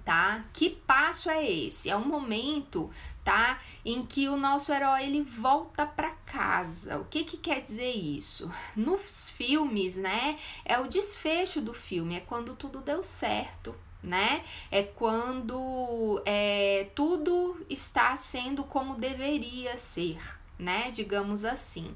tá? 0.07 0.45
Que 0.53 0.69
passo 0.69 1.29
é 1.29 1.45
esse? 1.45 1.89
É 1.89 1.97
um 1.97 2.05
momento, 2.05 2.89
tá, 3.25 3.59
em 3.83 4.05
que 4.05 4.29
o 4.29 4.37
nosso 4.37 4.71
herói 4.71 5.03
ele 5.03 5.21
volta 5.21 5.85
para 5.85 6.11
casa. 6.25 6.97
O 6.97 7.03
que 7.03 7.25
que 7.25 7.35
quer 7.35 7.61
dizer 7.61 7.91
isso? 7.91 8.49
Nos 8.73 9.29
filmes, 9.29 9.97
né, 9.97 10.39
é 10.63 10.79
o 10.79 10.87
desfecho 10.87 11.59
do 11.59 11.73
filme, 11.73 12.15
é 12.15 12.21
quando 12.21 12.55
tudo 12.55 12.79
deu 12.79 13.03
certo, 13.03 13.75
né? 14.01 14.45
É 14.71 14.81
quando 14.81 16.21
é, 16.25 16.87
tudo 16.95 17.65
está 17.69 18.15
sendo 18.15 18.63
como 18.63 18.95
deveria 18.95 19.75
ser, 19.75 20.19
né? 20.57 20.89
Digamos 20.91 21.43
assim. 21.43 21.93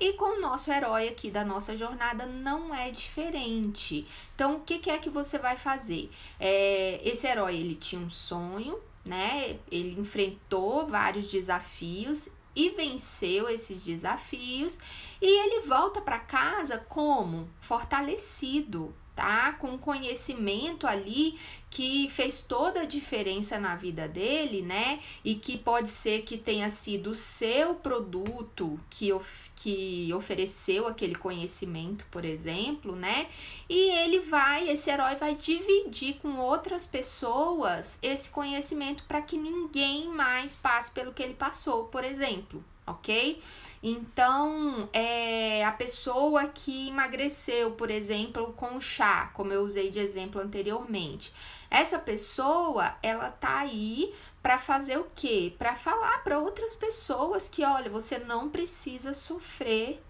E 0.00 0.12
com 0.12 0.36
o 0.36 0.40
nosso 0.40 0.70
herói 0.70 1.08
aqui 1.08 1.30
da 1.30 1.44
nossa 1.44 1.76
jornada 1.76 2.24
não 2.24 2.74
é 2.74 2.90
diferente. 2.90 4.06
Então, 4.34 4.56
o 4.56 4.60
que, 4.60 4.78
que 4.78 4.90
é 4.90 4.98
que 4.98 5.10
você 5.10 5.38
vai 5.38 5.56
fazer? 5.56 6.10
É, 6.38 7.00
esse 7.02 7.26
herói 7.26 7.56
ele 7.56 7.74
tinha 7.74 8.00
um 8.00 8.10
sonho, 8.10 8.78
né? 9.04 9.58
Ele 9.70 9.98
enfrentou 9.98 10.86
vários 10.86 11.26
desafios 11.26 12.28
e 12.54 12.70
venceu 12.70 13.48
esses 13.48 13.84
desafios 13.84 14.78
e 15.20 15.26
ele 15.26 15.66
volta 15.66 16.00
para 16.00 16.18
casa 16.18 16.78
como 16.88 17.48
fortalecido, 17.60 18.94
tá? 19.18 19.52
Com 19.54 19.76
conhecimento 19.76 20.86
ali 20.86 21.36
que 21.68 22.08
fez 22.08 22.40
toda 22.40 22.82
a 22.82 22.84
diferença 22.84 23.58
na 23.58 23.74
vida 23.74 24.06
dele, 24.06 24.62
né? 24.62 25.00
E 25.24 25.34
que 25.34 25.58
pode 25.58 25.90
ser 25.90 26.22
que 26.22 26.38
tenha 26.38 26.70
sido 26.70 27.10
o 27.10 27.14
seu 27.16 27.74
produto 27.74 28.78
que, 28.88 29.12
of 29.12 29.50
que 29.56 30.14
ofereceu 30.14 30.86
aquele 30.86 31.16
conhecimento, 31.16 32.06
por 32.12 32.24
exemplo, 32.24 32.94
né? 32.94 33.26
E 33.68 33.90
ele 34.04 34.20
vai, 34.20 34.68
esse 34.68 34.88
herói 34.88 35.16
vai 35.16 35.34
dividir 35.34 36.18
com 36.22 36.36
outras 36.36 36.86
pessoas 36.86 37.98
esse 38.00 38.30
conhecimento 38.30 39.02
para 39.08 39.20
que 39.20 39.36
ninguém 39.36 40.06
mais 40.10 40.54
passe 40.54 40.92
pelo 40.92 41.12
que 41.12 41.24
ele 41.24 41.34
passou, 41.34 41.86
por 41.86 42.04
exemplo, 42.04 42.62
ok? 42.90 43.42
Então, 43.82 44.88
é, 44.92 45.64
a 45.64 45.70
pessoa 45.72 46.46
que 46.48 46.88
emagreceu, 46.88 47.72
por 47.72 47.90
exemplo, 47.90 48.52
com 48.54 48.80
chá, 48.80 49.30
como 49.34 49.52
eu 49.52 49.62
usei 49.62 49.90
de 49.90 50.00
exemplo 50.00 50.40
anteriormente, 50.40 51.32
Essa 51.70 51.98
pessoa, 51.98 52.96
ela 53.02 53.30
tá 53.30 53.58
aí 53.58 54.14
para 54.42 54.58
fazer 54.58 54.98
o 54.98 55.06
quê? 55.14 55.54
Para 55.58 55.76
falar 55.76 56.24
para 56.24 56.38
outras 56.38 56.74
pessoas 56.74 57.48
que, 57.48 57.62
olha, 57.64 57.90
você 57.90 58.18
não 58.18 58.48
precisa 58.48 59.12
sofrer, 59.12 60.02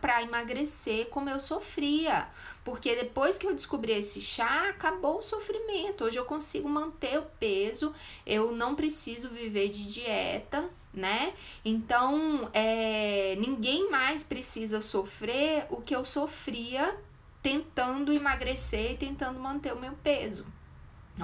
Para 0.00 0.22
emagrecer 0.22 1.08
como 1.08 1.28
eu 1.28 1.38
sofria. 1.38 2.28
Porque 2.64 2.94
depois 2.94 3.38
que 3.38 3.46
eu 3.46 3.54
descobri 3.54 3.92
esse 3.92 4.20
chá, 4.20 4.68
acabou 4.68 5.18
o 5.18 5.22
sofrimento. 5.22 6.04
Hoje 6.04 6.18
eu 6.18 6.24
consigo 6.24 6.68
manter 6.68 7.18
o 7.18 7.22
peso, 7.38 7.94
eu 8.26 8.52
não 8.52 8.74
preciso 8.74 9.28
viver 9.30 9.70
de 9.70 9.90
dieta, 9.92 10.68
né? 10.92 11.32
Então, 11.64 12.50
é, 12.52 13.36
ninguém 13.38 13.90
mais 13.90 14.22
precisa 14.22 14.80
sofrer 14.80 15.66
o 15.70 15.80
que 15.80 15.94
eu 15.94 16.04
sofria 16.04 16.94
tentando 17.42 18.12
emagrecer 18.12 18.92
e 18.92 18.96
tentando 18.96 19.38
manter 19.38 19.72
o 19.72 19.78
meu 19.78 19.92
peso 20.02 20.46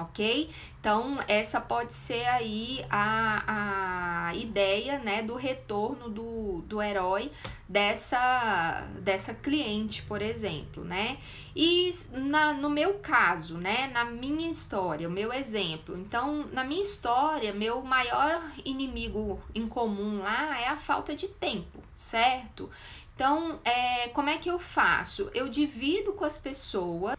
ok? 0.01 0.49
Então, 0.79 1.19
essa 1.27 1.59
pode 1.61 1.93
ser 1.93 2.25
aí 2.25 2.85
a, 2.89 3.43
a 3.47 4.14
ideia, 4.35 4.99
né, 4.99 5.23
do 5.23 5.35
retorno 5.35 6.09
do, 6.09 6.61
do 6.67 6.81
herói 6.81 7.31
dessa, 7.67 8.87
dessa 8.99 9.33
cliente, 9.33 10.03
por 10.03 10.21
exemplo, 10.21 10.83
né? 10.83 11.17
E 11.55 11.93
na, 12.11 12.53
no 12.53 12.69
meu 12.69 12.95
caso, 12.95 13.57
né, 13.57 13.87
na 13.87 14.05
minha 14.05 14.49
história, 14.49 15.07
o 15.07 15.11
meu 15.11 15.33
exemplo, 15.33 15.97
então, 15.97 16.47
na 16.51 16.63
minha 16.63 16.83
história, 16.83 17.53
meu 17.53 17.81
maior 17.81 18.41
inimigo 18.63 19.41
em 19.53 19.67
comum 19.67 20.21
lá 20.21 20.59
é 20.59 20.67
a 20.67 20.77
falta 20.77 21.15
de 21.15 21.27
tempo, 21.27 21.81
certo? 21.95 22.69
Então, 23.15 23.59
é, 23.63 24.09
como 24.09 24.29
é 24.29 24.37
que 24.37 24.49
eu 24.49 24.59
faço? 24.59 25.31
Eu 25.33 25.49
divido 25.49 26.13
com 26.13 26.25
as 26.25 26.37
pessoas 26.37 27.15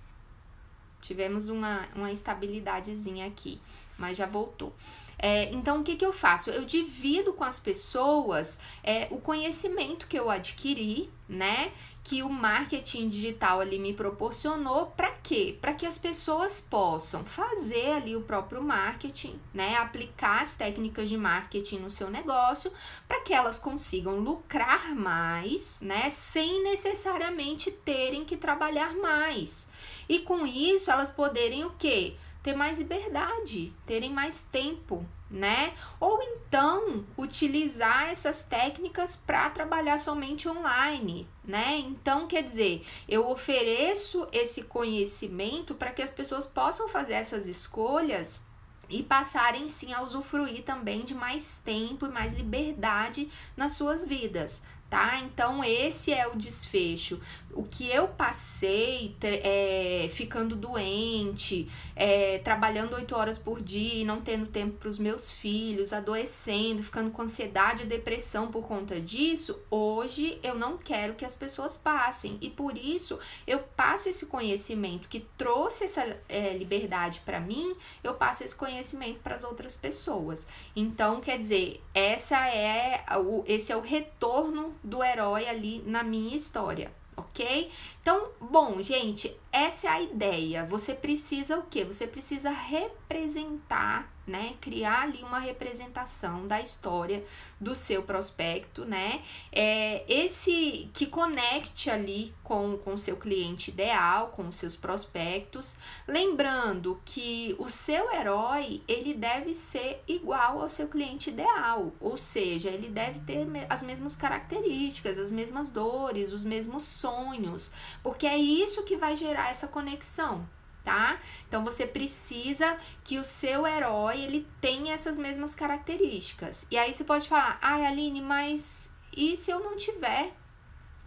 Tivemos 1.06 1.49
uma, 1.49 1.87
uma 1.94 2.11
estabilidadezinha 2.11 3.28
aqui, 3.28 3.61
mas 3.96 4.18
já 4.18 4.26
voltou. 4.26 4.75
É, 5.18 5.50
então, 5.52 5.80
o 5.80 5.85
que, 5.85 5.96
que 5.96 6.04
eu 6.04 6.12
faço? 6.12 6.50
Eu 6.50 6.64
divido 6.64 7.32
com 7.32 7.44
as 7.44 7.58
pessoas 7.58 8.58
é, 8.85 9.08
o 9.11 9.18
conhecimento 9.18 10.06
que 10.06 10.18
eu 10.18 10.30
adquiri, 10.30 11.11
né? 11.28 11.73
Que 12.04 12.23
o 12.23 12.28
marketing 12.28 13.08
digital 13.08 13.61
ali 13.61 13.78
me 13.78 13.92
proporcionou. 13.94 14.87
Para 14.88 15.11
quê? 15.23 15.56
Para 15.61 15.73
que 15.73 15.87
as 15.87 15.99
pessoas 15.99 16.61
possam 16.61 17.25
fazer 17.25 17.92
ali 17.92 18.14
o 18.14 18.20
próprio 18.20 18.62
marketing, 18.62 19.40
né? 19.54 19.76
Aplicar 19.76 20.42
as 20.42 20.54
técnicas 20.54 21.08
de 21.08 21.16
marketing 21.16 21.78
no 21.78 21.90
seu 21.90 22.11
negócio, 22.11 22.70
para 23.08 23.20
que 23.23 23.32
elas 23.32 23.58
consigam 23.58 24.20
lucrar 24.20 24.94
mais, 24.94 25.80
né? 25.80 26.11
Sem 26.11 26.62
necessariamente 26.62 27.70
terem 27.70 28.25
que 28.25 28.37
trabalhar 28.37 28.94
mais. 28.94 29.70
E 30.08 30.20
com 30.20 30.46
isso, 30.46 30.90
elas 30.90 31.11
poderem 31.11 31.64
o 31.64 31.70
quê? 31.70 32.16
Ter 32.47 32.55
mais 32.55 32.79
liberdade, 32.79 33.73
terem 33.85 34.12
mais 34.12 34.43
tempo, 34.43 35.05
né? 35.29 35.75
Ou 35.99 36.23
então 36.23 37.05
utilizar 37.19 38.09
essas 38.09 38.45
técnicas 38.45 39.17
para 39.17 39.50
trabalhar 39.50 39.99
somente 39.99 40.49
online, 40.49 41.29
né? 41.45 41.76
Então, 41.79 42.29
quer 42.29 42.45
dizer, 42.45 42.87
eu 43.09 43.29
ofereço 43.29 44.29
esse 44.31 44.62
conhecimento 44.62 45.75
para 45.75 45.91
que 45.91 46.00
as 46.00 46.12
pessoas 46.12 46.47
possam 46.47 46.88
fazer 46.88 47.15
essas 47.15 47.49
escolhas 47.49 48.47
e 48.88 49.03
passarem 49.03 49.69
sim 49.69 49.93
a 49.93 50.03
usufruir 50.03 50.62
também 50.62 51.05
de 51.05 51.15
mais 51.15 51.59
tempo 51.59 52.07
e 52.07 52.11
mais 52.11 52.33
liberdade 52.33 53.29
nas 53.57 53.73
suas 53.73 54.07
vidas, 54.07 54.62
tá? 54.88 55.19
Então, 55.19 55.64
esse 55.64 56.12
é 56.12 56.26
o 56.26 56.37
desfecho. 56.37 57.21
O 57.52 57.62
que 57.62 57.88
eu 57.88 58.07
passei 58.09 59.16
é, 59.23 60.09
ficando 60.12 60.55
doente, 60.55 61.69
é, 61.95 62.38
trabalhando 62.38 62.95
oito 62.95 63.16
horas 63.16 63.38
por 63.38 63.62
dia 63.62 64.02
e 64.02 64.05
não 64.05 64.21
tendo 64.21 64.47
tempo 64.47 64.76
para 64.76 64.88
os 64.88 64.99
meus 64.99 65.33
filhos, 65.33 65.93
adoecendo, 65.93 66.83
ficando 66.83 67.11
com 67.11 67.23
ansiedade 67.23 67.85
e 67.85 67.87
depressão 67.87 68.49
por 68.49 68.66
conta 68.66 69.00
disso, 69.00 69.59
hoje 69.71 70.39
eu 70.43 70.54
não 70.54 70.76
quero 70.76 71.15
que 71.15 71.25
as 71.25 71.34
pessoas 71.34 71.76
passem. 71.76 72.37
E 72.43 72.50
por 72.50 72.76
isso 72.76 73.19
eu 73.47 73.60
passo 73.75 74.08
esse 74.08 74.26
conhecimento 74.26 75.08
que 75.08 75.21
trouxe 75.39 75.84
essa 75.84 76.17
é, 76.28 76.56
liberdade 76.56 77.21
para 77.25 77.41
mim, 77.41 77.75
eu 78.04 78.15
passo 78.15 78.45
esse 78.45 78.54
conhecimento 78.54 79.21
para 79.21 79.34
as 79.34 79.45
outras 79.45 79.76
pessoas. 79.76 80.47
Então, 80.75 81.21
quer 81.21 81.39
dizer, 81.39 81.82
essa 81.95 82.47
é 82.49 83.02
o, 83.17 83.43
esse 83.47 83.73
é 83.73 83.76
o 83.76 83.80
retorno 83.80 84.75
do 84.86 85.02
herói 85.02 85.49
ali 85.49 85.82
na 85.84 86.04
minha 86.04 86.36
história, 86.36 86.92
ok? 87.16 87.70
Então, 88.00 88.30
bom, 88.40 88.80
gente, 88.80 89.36
essa 89.50 89.88
é 89.88 89.90
a 89.90 90.00
ideia. 90.00 90.64
Você 90.64 90.94
precisa 90.94 91.58
o 91.58 91.64
quê? 91.64 91.84
Você 91.84 92.06
precisa 92.06 92.50
representar 92.50 94.16
né? 94.26 94.54
Criar 94.60 95.02
ali 95.02 95.23
uma 95.23 95.39
representação 95.39 96.47
da 96.47 96.60
história 96.60 97.25
do 97.60 97.75
seu 97.75 98.02
prospecto, 98.02 98.84
né? 98.84 99.23
É, 99.52 100.04
esse 100.08 100.91
que 100.93 101.06
conecte 101.06 101.89
ali 101.89 102.34
com 102.43 102.78
o 102.86 102.99
seu 102.99 103.17
cliente 103.17 103.71
ideal, 103.71 104.28
com 104.28 104.49
os 104.49 104.56
seus 104.56 104.76
prospectos, 104.76 105.76
lembrando 106.06 107.00
que 107.04 107.54
o 107.58 107.69
seu 107.69 108.12
herói 108.12 108.82
ele 108.86 109.15
deve 109.15 109.52
ser 109.54 110.02
igual 110.06 110.60
ao 110.60 110.69
seu 110.69 110.89
cliente 110.89 111.30
ideal, 111.30 111.93
ou 112.00 112.17
seja, 112.17 112.69
ele 112.69 112.89
deve 112.89 113.21
ter 113.21 113.47
as 113.69 113.82
mesmas 113.82 114.17
características, 114.17 115.19
as 115.19 115.32
mesmas 115.32 115.71
dores, 115.71 116.32
os 116.32 116.45
mesmos 116.45 116.84
sonhos, 116.84 117.73
porque 118.02 118.26
é 118.26 118.36
isso 118.36 118.82
que 118.84 118.97
vai 118.97 119.17
gerar 119.17 119.50
essa 119.50 119.69
conexão, 119.69 120.49
tá? 120.86 121.18
Então 121.49 121.64
você 121.64 121.84
precisa 121.84 122.78
que 123.02 123.18
o 123.18 123.25
seu 123.25 123.66
herói 123.66 124.20
ele 124.20 124.46
tenha 124.60 124.94
essas 124.94 125.18
mesmas 125.18 125.52
características. 125.52 126.64
E 126.70 126.78
aí 126.78 126.94
você 126.94 127.02
pode 127.02 127.28
falar: 127.28 127.58
"Ai, 127.60 127.84
Aline, 127.84 128.20
mas 128.20 128.94
e 129.16 129.36
se 129.36 129.50
eu 129.50 129.58
não 129.58 129.76
tiver 129.76 130.32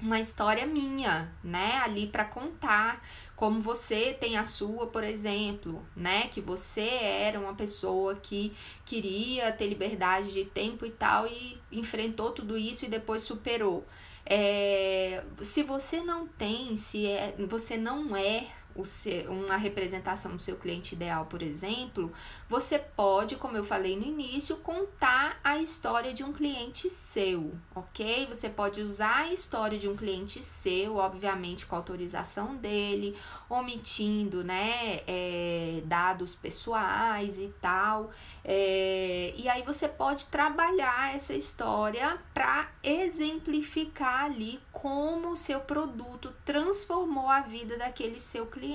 uma 0.02 0.20
história 0.20 0.66
minha, 0.66 1.34
né, 1.44 1.78
ali 1.84 2.08
para 2.08 2.24
contar, 2.24 3.06
como 3.36 3.62
você 3.62 4.14
tem 4.14 4.38
a 4.38 4.44
sua, 4.44 4.88
por 4.88 5.04
exemplo, 5.04 5.86
né, 5.96 6.28
que 6.30 6.40
você 6.40 6.88
era 6.88 7.40
uma 7.40 7.54
pessoa 7.54 8.16
que 8.16 8.54
queria 8.86 9.52
ter 9.52 9.68
liberdade 9.68 10.32
de 10.34 10.46
tempo 10.46 10.86
e 10.86 10.92
tal 10.92 11.28
e 11.28 11.58
enfrentou 11.72 12.32
tudo 12.32 12.58
isso 12.58 12.86
e 12.86 12.90
depois 12.90 13.22
superou. 13.24 13.86
É, 14.26 15.24
se 15.42 15.64
você 15.64 16.02
não 16.02 16.28
tem, 16.28 16.76
se 16.76 17.08
é, 17.08 17.36
você 17.48 17.76
não 17.78 18.16
é 18.16 18.48
seu, 18.86 19.32
uma 19.32 19.58
representação 19.58 20.36
do 20.36 20.42
seu 20.42 20.56
cliente 20.56 20.96
ideal, 20.96 21.26
por 21.26 21.42
exemplo, 21.42 22.12
você 22.48 22.80
pode, 22.80 23.36
como 23.36 23.58
eu 23.58 23.64
falei 23.64 23.96
no 23.96 24.06
início, 24.06 24.58
contar 24.58 25.40
a 25.44 25.58
história 25.58 26.14
de 26.14 26.24
um 26.24 26.34
cliente 26.34 26.90
seu, 26.90 27.54
ok? 27.76 28.28
Você 28.28 28.50
pode 28.50 28.82
usar 28.82 29.26
a 29.26 29.34
história 29.34 29.78
de 29.78 29.88
um 29.88 29.96
cliente 29.96 30.44
seu, 30.44 30.98
obviamente 30.98 31.66
com 31.66 31.76
autorização 31.76 32.56
dele, 32.56 33.16
omitindo, 33.50 34.44
né, 34.44 35.02
é, 35.08 35.82
dados 35.86 36.36
pessoais 36.36 37.38
e 37.38 37.54
tal. 37.62 38.12
É, 38.44 39.34
e 39.36 39.48
aí 39.48 39.64
você 39.64 39.88
pode 39.88 40.26
trabalhar 40.26 41.16
essa 41.16 41.34
história 41.34 42.18
para 42.34 42.70
exemplificar 42.84 44.26
ali 44.26 44.60
como 44.72 45.32
o 45.32 45.36
seu 45.36 45.60
produto 45.60 46.34
transformou 46.46 47.28
a 47.28 47.42
vida 47.42 47.78
daquele 47.78 48.20
seu 48.20 48.46
cliente, 48.46 48.69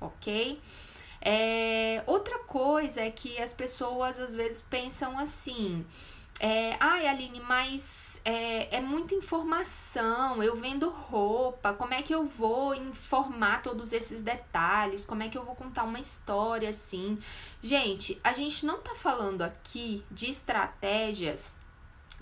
ok? 0.00 0.60
É, 1.20 2.02
outra 2.06 2.38
coisa 2.40 3.00
é 3.00 3.10
que 3.10 3.38
as 3.38 3.54
pessoas 3.54 4.18
às 4.18 4.34
vezes 4.34 4.62
pensam 4.62 5.18
assim. 5.18 5.86
É, 6.40 6.76
Ai, 6.80 7.06
Aline, 7.06 7.38
mas 7.38 8.20
é, 8.24 8.76
é, 8.76 8.80
muita 8.80 9.14
informação. 9.14 10.42
Eu 10.42 10.56
vendo 10.56 10.88
roupa, 10.88 11.72
como 11.72 11.94
é 11.94 12.02
que 12.02 12.12
eu 12.12 12.26
vou 12.26 12.74
informar 12.74 13.62
todos 13.62 13.92
esses 13.92 14.22
detalhes? 14.22 15.04
Como 15.04 15.22
é 15.22 15.28
que 15.28 15.38
eu 15.38 15.44
vou 15.44 15.54
contar 15.54 15.84
uma 15.84 16.00
história 16.00 16.68
assim? 16.68 17.16
Gente, 17.62 18.20
a 18.24 18.32
gente 18.32 18.66
não 18.66 18.80
tá 18.80 18.92
falando 18.96 19.42
aqui 19.42 20.04
de 20.10 20.28
estratégias 20.28 21.54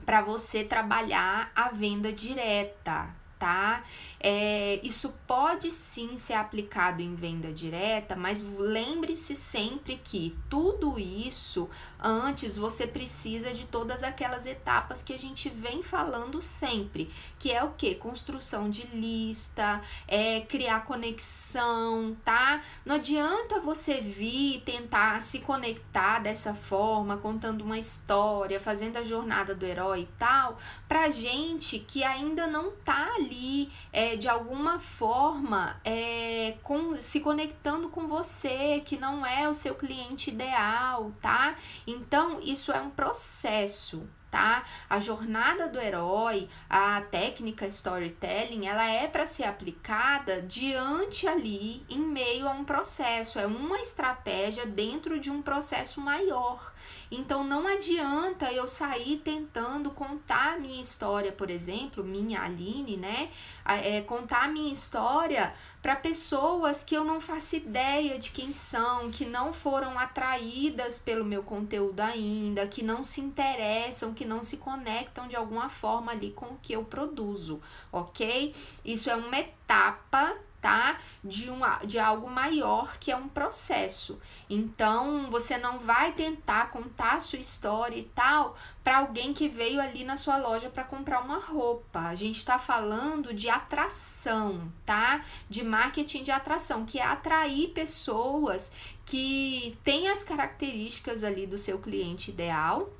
para 0.04 0.20
você 0.20 0.64
trabalhar 0.64 1.50
a 1.54 1.70
venda 1.70 2.12
direta, 2.12 3.08
tá? 3.40 3.82
É, 4.22 4.78
isso 4.82 5.14
pode 5.26 5.72
sim 5.72 6.14
ser 6.14 6.34
aplicado 6.34 7.00
em 7.00 7.14
venda 7.14 7.50
direta, 7.50 8.14
mas 8.14 8.42
lembre-se 8.42 9.34
sempre 9.34 9.96
que 9.96 10.36
tudo 10.50 10.98
isso 10.98 11.70
antes 11.98 12.58
você 12.58 12.86
precisa 12.86 13.54
de 13.54 13.64
todas 13.64 14.02
aquelas 14.02 14.44
etapas 14.44 15.02
que 15.02 15.14
a 15.14 15.18
gente 15.18 15.48
vem 15.48 15.82
falando 15.82 16.42
sempre, 16.42 17.10
que 17.38 17.50
é 17.50 17.64
o 17.64 17.70
que? 17.70 17.94
Construção 17.94 18.68
de 18.68 18.86
lista, 18.88 19.80
é 20.06 20.42
criar 20.42 20.84
conexão, 20.84 22.14
tá? 22.22 22.60
Não 22.84 22.96
adianta 22.96 23.58
você 23.60 24.02
vir 24.02 24.60
tentar 24.66 25.22
se 25.22 25.38
conectar 25.38 26.18
dessa 26.18 26.52
forma, 26.54 27.16
contando 27.16 27.62
uma 27.62 27.78
história, 27.78 28.60
fazendo 28.60 28.98
a 28.98 29.04
jornada 29.04 29.54
do 29.54 29.64
herói 29.64 30.02
e 30.02 30.18
tal, 30.18 30.58
pra 30.86 31.08
gente 31.08 31.78
que 31.78 32.04
ainda 32.04 32.46
não 32.46 32.72
tá 32.72 33.14
ali 33.14 33.29
ali 33.30 33.70
é, 33.92 34.16
de 34.16 34.28
alguma 34.28 34.80
forma 34.80 35.80
é, 35.84 36.56
com, 36.64 36.92
se 36.94 37.20
conectando 37.20 37.88
com 37.88 38.08
você, 38.08 38.82
que 38.84 38.96
não 38.96 39.24
é 39.24 39.48
o 39.48 39.54
seu 39.54 39.74
cliente 39.74 40.30
ideal, 40.30 41.12
tá? 41.22 41.54
Então, 41.86 42.40
isso 42.42 42.72
é 42.72 42.80
um 42.80 42.90
processo, 42.90 44.08
tá? 44.30 44.64
A 44.88 44.98
jornada 44.98 45.68
do 45.68 45.78
herói, 45.78 46.48
a 46.68 47.00
técnica 47.02 47.66
storytelling, 47.66 48.66
ela 48.66 48.88
é 48.88 49.06
para 49.06 49.26
ser 49.26 49.44
aplicada 49.44 50.42
diante 50.42 51.28
ali, 51.28 51.84
em 51.88 52.00
meio 52.00 52.48
a 52.48 52.52
um 52.52 52.64
processo, 52.64 53.38
é 53.38 53.46
uma 53.46 53.80
estratégia 53.80 54.66
dentro 54.66 55.20
de 55.20 55.30
um 55.30 55.40
processo 55.40 56.00
maior. 56.00 56.72
Então 57.10 57.42
não 57.42 57.66
adianta 57.66 58.52
eu 58.52 58.68
sair 58.68 59.16
tentando 59.18 59.90
contar 59.90 60.54
a 60.54 60.58
minha 60.58 60.80
história, 60.80 61.32
por 61.32 61.50
exemplo, 61.50 62.04
minha 62.04 62.42
Aline, 62.42 62.96
né? 62.96 63.30
É, 63.64 64.00
contar 64.02 64.44
a 64.44 64.48
minha 64.48 64.72
história 64.72 65.52
para 65.82 65.96
pessoas 65.96 66.84
que 66.84 66.94
eu 66.94 67.04
não 67.04 67.20
faço 67.20 67.56
ideia 67.56 68.18
de 68.18 68.30
quem 68.30 68.52
são, 68.52 69.10
que 69.10 69.24
não 69.24 69.52
foram 69.52 69.98
atraídas 69.98 70.98
pelo 71.00 71.24
meu 71.24 71.42
conteúdo 71.42 72.00
ainda, 72.00 72.66
que 72.68 72.82
não 72.82 73.02
se 73.02 73.20
interessam, 73.20 74.14
que 74.14 74.24
não 74.24 74.42
se 74.42 74.58
conectam 74.58 75.26
de 75.26 75.34
alguma 75.34 75.68
forma 75.68 76.12
ali 76.12 76.30
com 76.30 76.46
o 76.46 76.58
que 76.62 76.72
eu 76.74 76.84
produzo, 76.84 77.60
ok? 77.90 78.54
Isso 78.84 79.10
é 79.10 79.16
uma 79.16 79.38
etapa 79.38 80.36
tá? 80.60 80.98
De, 81.22 81.48
uma, 81.50 81.78
de 81.78 81.98
algo 81.98 82.28
maior 82.28 82.98
que 82.98 83.10
é 83.10 83.16
um 83.16 83.28
processo. 83.28 84.20
Então, 84.48 85.30
você 85.30 85.56
não 85.56 85.78
vai 85.78 86.12
tentar 86.12 86.70
contar 86.70 87.14
a 87.14 87.20
sua 87.20 87.38
história 87.38 87.96
e 87.96 88.04
tal 88.04 88.56
para 88.84 88.98
alguém 88.98 89.32
que 89.32 89.48
veio 89.48 89.80
ali 89.80 90.04
na 90.04 90.16
sua 90.16 90.36
loja 90.36 90.70
para 90.70 90.84
comprar 90.84 91.20
uma 91.20 91.38
roupa. 91.38 92.00
A 92.00 92.14
gente 92.14 92.36
está 92.36 92.58
falando 92.58 93.32
de 93.32 93.48
atração, 93.48 94.70
tá? 94.84 95.24
De 95.48 95.62
marketing 95.62 96.22
de 96.22 96.30
atração, 96.30 96.84
que 96.84 96.98
é 96.98 97.04
atrair 97.04 97.68
pessoas 97.68 98.72
que 99.04 99.76
têm 99.82 100.08
as 100.08 100.22
características 100.22 101.24
ali 101.24 101.46
do 101.46 101.58
seu 101.58 101.78
cliente 101.78 102.30
ideal, 102.30 102.90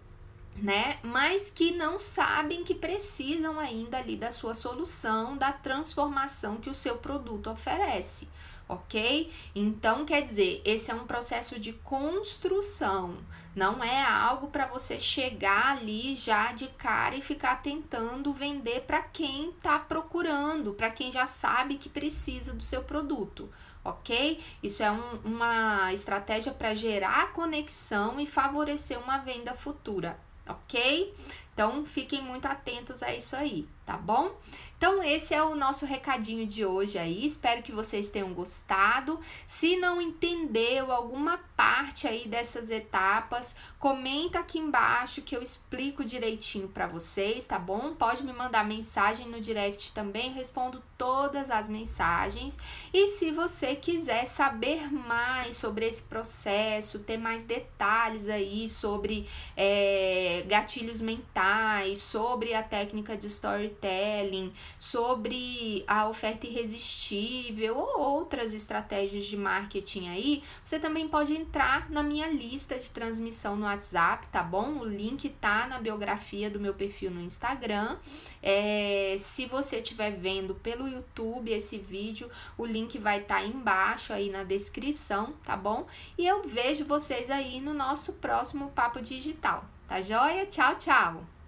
né? 0.60 0.98
Mas 1.02 1.50
que 1.50 1.72
não 1.72 1.98
sabem 1.98 2.62
que 2.64 2.74
precisam 2.74 3.58
ainda 3.58 3.98
ali 3.98 4.16
da 4.16 4.30
sua 4.30 4.54
solução, 4.54 5.36
da 5.36 5.52
transformação 5.52 6.56
que 6.56 6.70
o 6.70 6.74
seu 6.74 6.98
produto 6.98 7.50
oferece, 7.50 8.28
ok? 8.68 9.32
Então, 9.54 10.04
quer 10.04 10.22
dizer, 10.22 10.60
esse 10.64 10.90
é 10.90 10.94
um 10.94 11.06
processo 11.06 11.58
de 11.58 11.72
construção, 11.72 13.16
não 13.56 13.82
é 13.82 14.02
algo 14.04 14.48
para 14.48 14.66
você 14.66 15.00
chegar 15.00 15.78
ali 15.78 16.14
já 16.14 16.52
de 16.52 16.68
cara 16.68 17.16
e 17.16 17.22
ficar 17.22 17.62
tentando 17.62 18.32
vender 18.32 18.82
para 18.82 19.02
quem 19.02 19.50
está 19.50 19.78
procurando, 19.78 20.74
para 20.74 20.90
quem 20.90 21.10
já 21.10 21.26
sabe 21.26 21.76
que 21.76 21.88
precisa 21.88 22.52
do 22.52 22.62
seu 22.62 22.82
produto 22.84 23.48
ok? 23.82 24.38
Isso 24.62 24.82
é 24.82 24.90
um, 24.90 25.20
uma 25.24 25.92
estratégia 25.92 26.52
para 26.52 26.74
gerar 26.74 27.32
conexão 27.32 28.20
e 28.20 28.26
favorecer 28.26 28.98
uma 28.98 29.18
venda 29.18 29.54
futura, 29.54 30.18
ok? 30.48 31.14
Então 31.52 31.84
fiquem 31.84 32.22
muito 32.22 32.46
atentos 32.46 33.02
a 33.02 33.14
isso 33.14 33.36
aí, 33.36 33.68
tá 33.84 33.96
bom? 33.96 34.34
Então 34.80 35.02
esse 35.02 35.34
é 35.34 35.42
o 35.42 35.54
nosso 35.54 35.84
recadinho 35.84 36.46
de 36.46 36.64
hoje 36.64 36.96
aí. 36.96 37.26
Espero 37.26 37.62
que 37.62 37.70
vocês 37.70 38.08
tenham 38.08 38.32
gostado. 38.32 39.20
Se 39.46 39.76
não 39.76 40.00
entendeu 40.00 40.90
alguma 40.90 41.36
parte 41.54 42.08
aí 42.08 42.26
dessas 42.26 42.70
etapas, 42.70 43.54
comenta 43.78 44.38
aqui 44.38 44.58
embaixo 44.58 45.20
que 45.20 45.36
eu 45.36 45.42
explico 45.42 46.02
direitinho 46.02 46.66
para 46.66 46.86
vocês, 46.86 47.44
tá 47.44 47.58
bom? 47.58 47.94
Pode 47.94 48.22
me 48.22 48.32
mandar 48.32 48.64
mensagem 48.64 49.28
no 49.28 49.38
direct 49.38 49.92
também, 49.92 50.32
respondo 50.32 50.82
todas 50.96 51.50
as 51.50 51.68
mensagens. 51.68 52.58
E 52.90 53.08
se 53.08 53.32
você 53.32 53.76
quiser 53.76 54.24
saber 54.24 54.90
mais 54.90 55.58
sobre 55.58 55.86
esse 55.86 56.02
processo, 56.04 57.00
ter 57.00 57.18
mais 57.18 57.44
detalhes 57.44 58.30
aí 58.30 58.66
sobre 58.66 59.28
é, 59.54 60.42
gatilhos 60.48 61.02
mentais, 61.02 61.98
sobre 62.00 62.54
a 62.54 62.62
técnica 62.62 63.14
de 63.14 63.26
storytelling, 63.26 64.50
sobre 64.78 65.84
a 65.86 66.08
oferta 66.08 66.46
irresistível 66.46 67.76
ou 67.76 68.00
outras 68.00 68.54
estratégias 68.54 69.24
de 69.24 69.36
marketing 69.36 70.08
aí, 70.08 70.42
você 70.64 70.78
também 70.78 71.08
pode 71.08 71.32
entrar 71.32 71.90
na 71.90 72.02
minha 72.02 72.28
lista 72.28 72.78
de 72.78 72.90
transmissão 72.90 73.56
no 73.56 73.64
WhatsApp, 73.64 74.28
tá 74.28 74.42
bom? 74.42 74.78
O 74.78 74.84
link 74.84 75.28
tá 75.28 75.66
na 75.66 75.78
biografia 75.78 76.50
do 76.50 76.60
meu 76.60 76.74
perfil 76.74 77.10
no 77.10 77.20
Instagram. 77.20 77.96
É, 78.42 79.16
se 79.18 79.46
você 79.46 79.78
estiver 79.78 80.12
vendo 80.12 80.54
pelo 80.54 80.88
YouTube 80.88 81.52
esse 81.52 81.78
vídeo, 81.78 82.30
o 82.56 82.64
link 82.64 82.98
vai 82.98 83.20
estar 83.20 83.40
tá 83.40 83.44
embaixo 83.44 84.12
aí 84.12 84.30
na 84.30 84.44
descrição, 84.44 85.34
tá 85.44 85.56
bom? 85.56 85.86
E 86.16 86.26
eu 86.26 86.42
vejo 86.42 86.84
vocês 86.84 87.30
aí 87.30 87.60
no 87.60 87.74
nosso 87.74 88.14
próximo 88.14 88.70
Papo 88.70 89.00
Digital. 89.00 89.64
Tá 89.86 90.00
joia? 90.00 90.46
Tchau, 90.46 90.76
tchau! 90.76 91.39